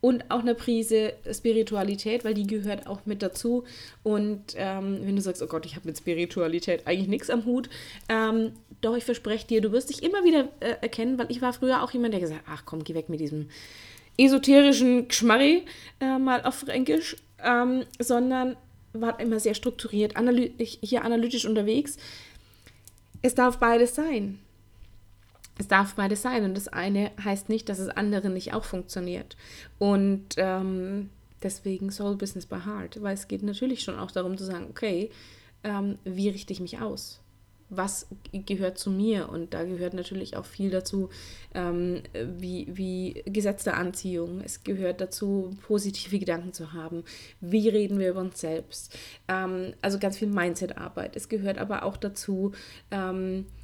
und 0.00 0.30
auch 0.30 0.40
eine 0.40 0.54
Prise 0.54 1.12
Spiritualität, 1.30 2.24
weil 2.24 2.34
die 2.34 2.46
gehört 2.46 2.86
auch 2.86 3.00
mit 3.04 3.22
dazu. 3.22 3.64
Und 4.02 4.54
ähm, 4.56 5.00
wenn 5.02 5.16
du 5.16 5.22
sagst, 5.22 5.42
oh 5.42 5.46
Gott, 5.46 5.66
ich 5.66 5.76
habe 5.76 5.88
mit 5.88 5.98
Spiritualität 5.98 6.86
eigentlich 6.86 7.08
nichts 7.08 7.30
am 7.30 7.44
Hut, 7.44 7.68
ähm, 8.08 8.52
doch 8.80 8.96
ich 8.96 9.04
verspreche 9.04 9.46
dir, 9.46 9.60
du 9.60 9.72
wirst 9.72 9.90
dich 9.90 10.02
immer 10.02 10.24
wieder 10.24 10.48
äh, 10.60 10.76
erkennen, 10.80 11.18
weil 11.18 11.30
ich 11.30 11.42
war 11.42 11.52
früher 11.52 11.82
auch 11.82 11.90
jemand, 11.92 12.14
der 12.14 12.20
gesagt 12.20 12.46
hat, 12.46 12.54
ach 12.54 12.64
komm, 12.64 12.82
geh 12.84 12.94
weg 12.94 13.08
mit 13.08 13.20
diesem 13.20 13.48
esoterischen 14.16 15.08
Geschmarri, 15.08 15.64
äh, 16.00 16.18
mal 16.18 16.42
auf 16.44 16.56
Fränkisch, 16.56 17.16
ähm, 17.42 17.84
sondern 17.98 18.56
war 18.92 19.20
immer 19.20 19.38
sehr 19.38 19.54
strukturiert, 19.54 20.16
analy 20.16 20.52
hier 20.58 21.04
analytisch 21.04 21.44
unterwegs. 21.44 21.96
Es 23.22 23.34
darf 23.34 23.58
beides 23.58 23.94
sein 23.94 24.40
es 25.60 25.68
darf 25.68 25.94
beides 25.94 26.22
sein. 26.22 26.44
Und 26.44 26.56
das 26.56 26.68
eine 26.68 27.12
heißt 27.22 27.48
nicht, 27.48 27.68
dass 27.68 27.78
das 27.78 27.88
andere 27.88 28.30
nicht 28.30 28.54
auch 28.54 28.64
funktioniert. 28.64 29.36
Und 29.78 30.28
ähm, 30.38 31.10
deswegen 31.42 31.90
Soul 31.90 32.16
Business 32.16 32.46
by 32.46 32.60
Heart, 32.64 33.02
weil 33.02 33.14
es 33.14 33.28
geht 33.28 33.42
natürlich 33.42 33.82
schon 33.82 33.98
auch 33.98 34.10
darum 34.10 34.38
zu 34.38 34.44
sagen, 34.44 34.66
okay, 34.70 35.10
ähm, 35.62 35.98
wie 36.04 36.30
richte 36.30 36.52
ich 36.54 36.60
mich 36.60 36.80
aus? 36.80 37.20
Was 37.68 38.08
gehört 38.32 38.78
zu 38.78 38.90
mir? 38.90 39.28
Und 39.28 39.54
da 39.54 39.62
gehört 39.62 39.94
natürlich 39.94 40.36
auch 40.36 40.46
viel 40.46 40.70
dazu, 40.70 41.10
ähm, 41.54 42.02
wie, 42.14 42.66
wie 42.68 43.22
Gesetz 43.26 43.62
der 43.62 43.76
Anziehung. 43.76 44.40
Es 44.40 44.64
gehört 44.64 45.00
dazu, 45.00 45.56
positive 45.66 46.18
Gedanken 46.18 46.52
zu 46.52 46.72
haben. 46.72 47.04
Wie 47.40 47.68
reden 47.68 47.98
wir 47.98 48.10
über 48.10 48.20
uns 48.20 48.40
selbst? 48.40 48.98
Ähm, 49.28 49.74
also 49.82 49.98
ganz 49.98 50.16
viel 50.16 50.28
Mindset-Arbeit. 50.28 51.14
Es 51.16 51.28
gehört 51.28 51.58
aber 51.58 51.84
auch 51.84 51.96
dazu, 51.98 52.52
ähm, 52.90 53.44
äh, 53.44 53.59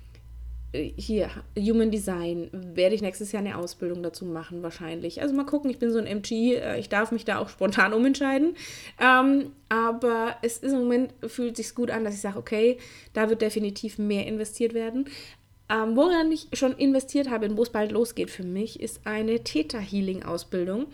hier, 0.97 1.31
Human 1.59 1.91
Design, 1.91 2.49
werde 2.53 2.95
ich 2.95 3.03
nächstes 3.03 3.33
Jahr 3.33 3.43
eine 3.43 3.57
Ausbildung 3.57 4.03
dazu 4.03 4.25
machen, 4.25 4.63
wahrscheinlich. 4.63 5.23
Also 5.23 5.35
mal 5.35 5.45
gucken, 5.45 5.71
ich 5.71 5.79
bin 5.79 5.91
so 5.91 5.99
ein 5.99 6.07
MG, 6.07 6.55
äh, 6.55 6.79
ich 6.79 6.89
darf 6.89 7.13
mich 7.13 7.25
da 7.25 7.39
auch 7.39 7.49
spontan 7.49 7.93
umentscheiden. 7.93 8.57
Ähm, 9.01 9.53
aber 9.69 10.37
es 10.43 10.59
ist 10.59 10.73
im 10.73 10.81
Moment, 10.81 11.15
fühlt 11.27 11.57
sich 11.57 11.75
gut 11.75 11.91
an, 11.91 12.05
dass 12.05 12.15
ich 12.15 12.21
sage, 12.21 12.39
okay, 12.39 12.79
da 13.13 13.29
wird 13.29 13.43
definitiv 13.43 13.99
mehr 13.99 14.27
investiert 14.27 14.75
werden. 14.75 15.09
Ähm, 15.69 15.97
woran 15.97 16.31
ich 16.31 16.49
schon 16.53 16.73
investiert 16.73 17.29
habe 17.29 17.47
und 17.47 17.57
wo 17.57 17.63
es 17.63 17.71
bald 17.71 17.91
losgeht 17.91 18.31
für 18.31 18.45
mich, 18.45 18.81
ist 18.81 19.01
eine 19.05 19.43
Theta-Healing-Ausbildung. 19.43 20.87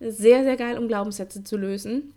Sehr, 0.00 0.42
sehr 0.42 0.56
geil, 0.56 0.78
um 0.78 0.88
Glaubenssätze 0.88 1.44
zu 1.44 1.56
lösen. 1.56 2.12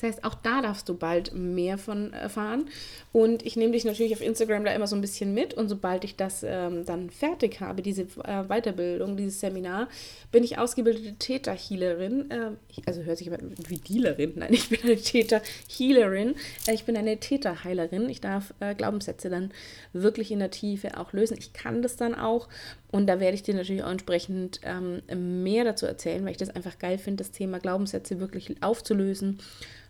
Das 0.00 0.10
heißt, 0.10 0.24
auch 0.24 0.34
da 0.34 0.62
darfst 0.62 0.88
du 0.88 0.94
bald 0.94 1.34
mehr 1.34 1.76
von 1.76 2.12
erfahren. 2.12 2.68
Und 3.12 3.44
ich 3.44 3.56
nehme 3.56 3.72
dich 3.72 3.84
natürlich 3.84 4.12
auf 4.12 4.20
Instagram 4.20 4.64
da 4.64 4.72
immer 4.72 4.86
so 4.86 4.94
ein 4.94 5.00
bisschen 5.00 5.34
mit. 5.34 5.54
Und 5.54 5.68
sobald 5.68 6.04
ich 6.04 6.14
das 6.14 6.44
ähm, 6.44 6.84
dann 6.84 7.10
fertig 7.10 7.60
habe, 7.60 7.82
diese 7.82 8.02
äh, 8.02 8.44
Weiterbildung, 8.46 9.16
dieses 9.16 9.40
Seminar, 9.40 9.88
bin 10.30 10.44
ich 10.44 10.56
ausgebildete 10.56 11.14
Täter-Healerin. 11.14 12.30
Äh, 12.30 12.50
also 12.86 13.02
hört 13.02 13.18
sich 13.18 13.32
aber 13.32 13.42
wie 13.66 13.78
Dealerin. 13.78 14.34
Nein, 14.36 14.52
ich 14.52 14.68
bin 14.68 14.78
eine 14.84 14.96
Täter-Healerin. 14.96 16.36
Äh, 16.68 16.74
ich 16.74 16.84
bin 16.84 16.96
eine 16.96 17.18
Täter-Heilerin. 17.18 18.08
Ich 18.08 18.20
darf 18.20 18.54
äh, 18.60 18.76
Glaubenssätze 18.76 19.28
dann 19.30 19.50
wirklich 19.92 20.30
in 20.30 20.38
der 20.38 20.52
Tiefe 20.52 20.96
auch 20.96 21.12
lösen. 21.12 21.36
Ich 21.40 21.52
kann 21.54 21.82
das 21.82 21.96
dann 21.96 22.14
auch. 22.14 22.48
Und 22.92 23.08
da 23.08 23.18
werde 23.18 23.34
ich 23.34 23.42
dir 23.42 23.54
natürlich 23.54 23.82
auch 23.82 23.90
entsprechend 23.90 24.60
ähm, 24.62 25.02
mehr 25.42 25.64
dazu 25.64 25.86
erzählen, 25.86 26.24
weil 26.24 26.30
ich 26.30 26.36
das 26.36 26.50
einfach 26.50 26.78
geil 26.78 26.98
finde, 26.98 27.24
das 27.24 27.32
Thema 27.32 27.58
Glaubenssätze 27.58 28.20
wirklich 28.20 28.62
aufzulösen 28.62 29.40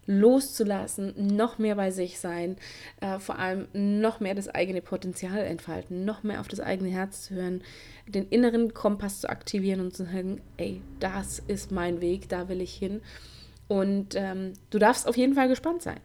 loszulassen, 0.09 1.37
noch 1.37 1.59
mehr 1.59 1.77
bei 1.77 1.91
sich 1.91 2.19
sein, 2.19 2.57
äh, 3.01 3.19
vor 3.19 3.39
allem 3.39 3.69
noch 3.73 4.21
mehr 4.21 4.35
das 4.35 4.49
eigene 4.49 4.81
Potenzial 4.81 5.39
entfalten, 5.39 6.05
noch 6.05 6.23
mehr 6.23 6.41
auf 6.41 6.49
das 6.49 6.61
eigene 6.61 6.89
Herz 6.89 7.27
zu 7.27 7.35
hören, 7.35 7.63
den 8.07 8.27
inneren 8.29 8.73
Kompass 8.73 9.21
zu 9.21 9.29
aktivieren 9.29 9.81
und 9.81 9.95
zu 9.95 10.07
sagen, 10.07 10.41
ey, 10.57 10.81
das 10.99 11.41
ist 11.47 11.71
mein 11.71 12.01
Weg, 12.01 12.29
da 12.31 12.49
will 12.49 12.63
ich 12.63 12.75
hin. 12.75 13.03
Und 13.69 14.15
ähm, 14.15 14.55
du 14.71 14.79
darfst 14.79 15.07
auf 15.07 15.19
jeden 15.19 15.35
Fall 15.35 15.49
gespannt 15.49 15.83
sein. 15.83 16.01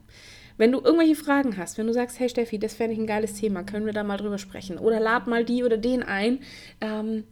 Wenn 0.57 0.73
du 0.73 0.81
irgendwelche 0.81 1.15
Fragen 1.15 1.57
hast, 1.57 1.77
wenn 1.77 1.87
du 1.87 1.93
sagst, 1.93 2.19
hey 2.19 2.27
Steffi, 2.27 2.59
das 2.59 2.75
fände 2.75 2.93
ich 2.93 2.99
ein 2.99 3.07
geiles 3.07 3.35
Thema, 3.35 3.63
können 3.63 3.85
wir 3.85 3.93
da 3.93 4.03
mal 4.03 4.17
drüber 4.17 4.37
sprechen? 4.37 4.77
Oder 4.77 4.99
lad 4.99 5.27
mal 5.27 5.45
die 5.45 5.63
oder 5.63 5.77
den 5.77 6.03
ein, 6.03 6.39
ähm, 6.81 7.23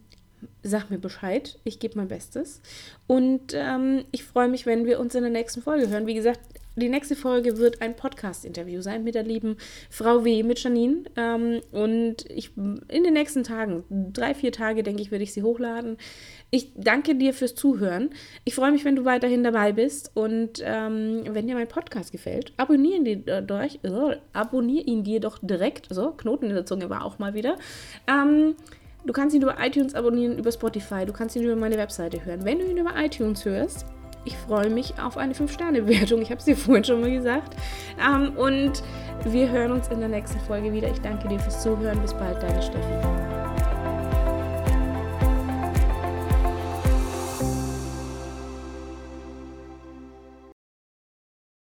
sag 0.64 0.90
mir 0.90 0.98
Bescheid. 0.98 1.60
Ich 1.66 1.80
gebe 1.80 1.98
mein 1.98 2.08
Bestes. 2.08 2.62
Und 3.08 3.54
ähm, 3.54 4.06
ich 4.12 4.24
freue 4.24 4.48
mich, 4.48 4.66
wenn 4.66 4.86
wir 4.86 5.00
uns 5.02 5.14
in 5.16 5.22
der 5.22 5.32
nächsten 5.32 5.62
Folge 5.62 5.90
hören. 5.90 6.08
Wie 6.08 6.16
gesagt, 6.16 6.40
die 6.76 6.90
nächste 6.90 7.16
Folge 7.16 7.58
wird 7.58 7.82
ein 7.82 7.96
Podcast-Interview 7.96 8.82
sein 8.82 9.04
mit 9.04 9.16
der 9.16 9.24
lieben 9.24 9.58
Frau 9.90 10.24
W., 10.24 10.44
mit 10.44 10.64
Janine. 10.64 11.04
Ähm, 11.18 11.62
und 11.72 12.30
ich 12.30 12.56
in 12.56 13.04
den 13.04 13.14
nächsten 13.14 13.44
Tagen, 13.44 13.84
drei, 14.14 14.34
vier 14.34 14.52
Tage, 14.52 14.82
denke 14.82 15.02
ich, 15.02 15.12
werde 15.12 15.24
ich 15.24 15.34
sie 15.34 15.44
hochladen. 15.44 15.98
Ich 16.50 16.72
danke 16.76 17.16
dir 17.16 17.34
fürs 17.34 17.56
Zuhören. 17.56 18.12
Ich 18.46 18.56
freue 18.56 18.72
mich, 18.72 18.86
wenn 18.86 18.96
du 18.96 19.04
weiterhin 19.04 19.44
dabei 19.44 19.74
bist. 19.74 20.12
Und 20.14 20.62
ähm, 20.64 21.24
wenn 21.30 21.48
dir 21.48 21.56
mein 21.56 21.68
Podcast 21.68 22.12
gefällt, 22.12 22.54
abonniere 22.58 22.98
ihn 22.98 23.06
dir, 23.06 23.38
äh, 23.38 24.18
abonniere 24.32 24.86
ihn 24.86 25.04
dir 25.04 25.20
doch 25.20 25.40
direkt. 25.42 25.88
So, 25.90 26.12
Knoten 26.12 26.46
in 26.46 26.56
der 26.56 26.66
Zunge 26.66 26.90
war 26.90 27.04
auch 27.04 27.20
mal 27.20 27.34
wieder. 27.34 27.58
Ähm, 28.08 28.56
du 29.06 29.12
kannst 29.12 29.36
ihn 29.36 29.42
über 29.42 29.58
iTunes 29.60 29.94
abonnieren, 29.94 30.38
über 30.38 30.52
Spotify. 30.52 31.06
Du 31.06 31.12
kannst 31.12 31.36
ihn 31.36 31.44
über 31.44 31.58
meine 31.58 31.78
Webseite 31.78 32.24
hören. 32.24 32.46
Wenn 32.46 32.60
du 32.60 32.66
ihn 32.66 32.78
über 32.78 32.94
iTunes 32.96 33.44
hörst, 33.44 33.86
ich 34.24 34.38
freue 34.38 34.70
mich 34.70 34.94
auf 35.00 35.18
eine 35.18 35.34
5-Sterne-Wertung. 35.34 36.22
Ich 36.22 36.30
habe 36.30 36.40
es 36.40 36.46
dir 36.46 36.56
vorhin 36.56 36.84
schon 36.84 37.02
mal 37.02 37.12
gesagt. 37.12 37.56
Ähm, 38.00 38.34
und 38.38 38.84
wir 39.26 39.50
hören 39.50 39.72
uns 39.72 39.88
in 39.90 40.00
der 40.00 40.10
nächsten 40.10 40.40
Folge 40.42 40.72
wieder. 40.74 40.90
Ich 40.90 41.02
danke 41.02 41.28
dir 41.28 41.40
fürs 41.40 41.62
Zuhören. 41.62 42.02
Bis 42.02 42.14
bald, 42.14 42.42
deine 42.42 42.62
Steffi. 42.62 43.21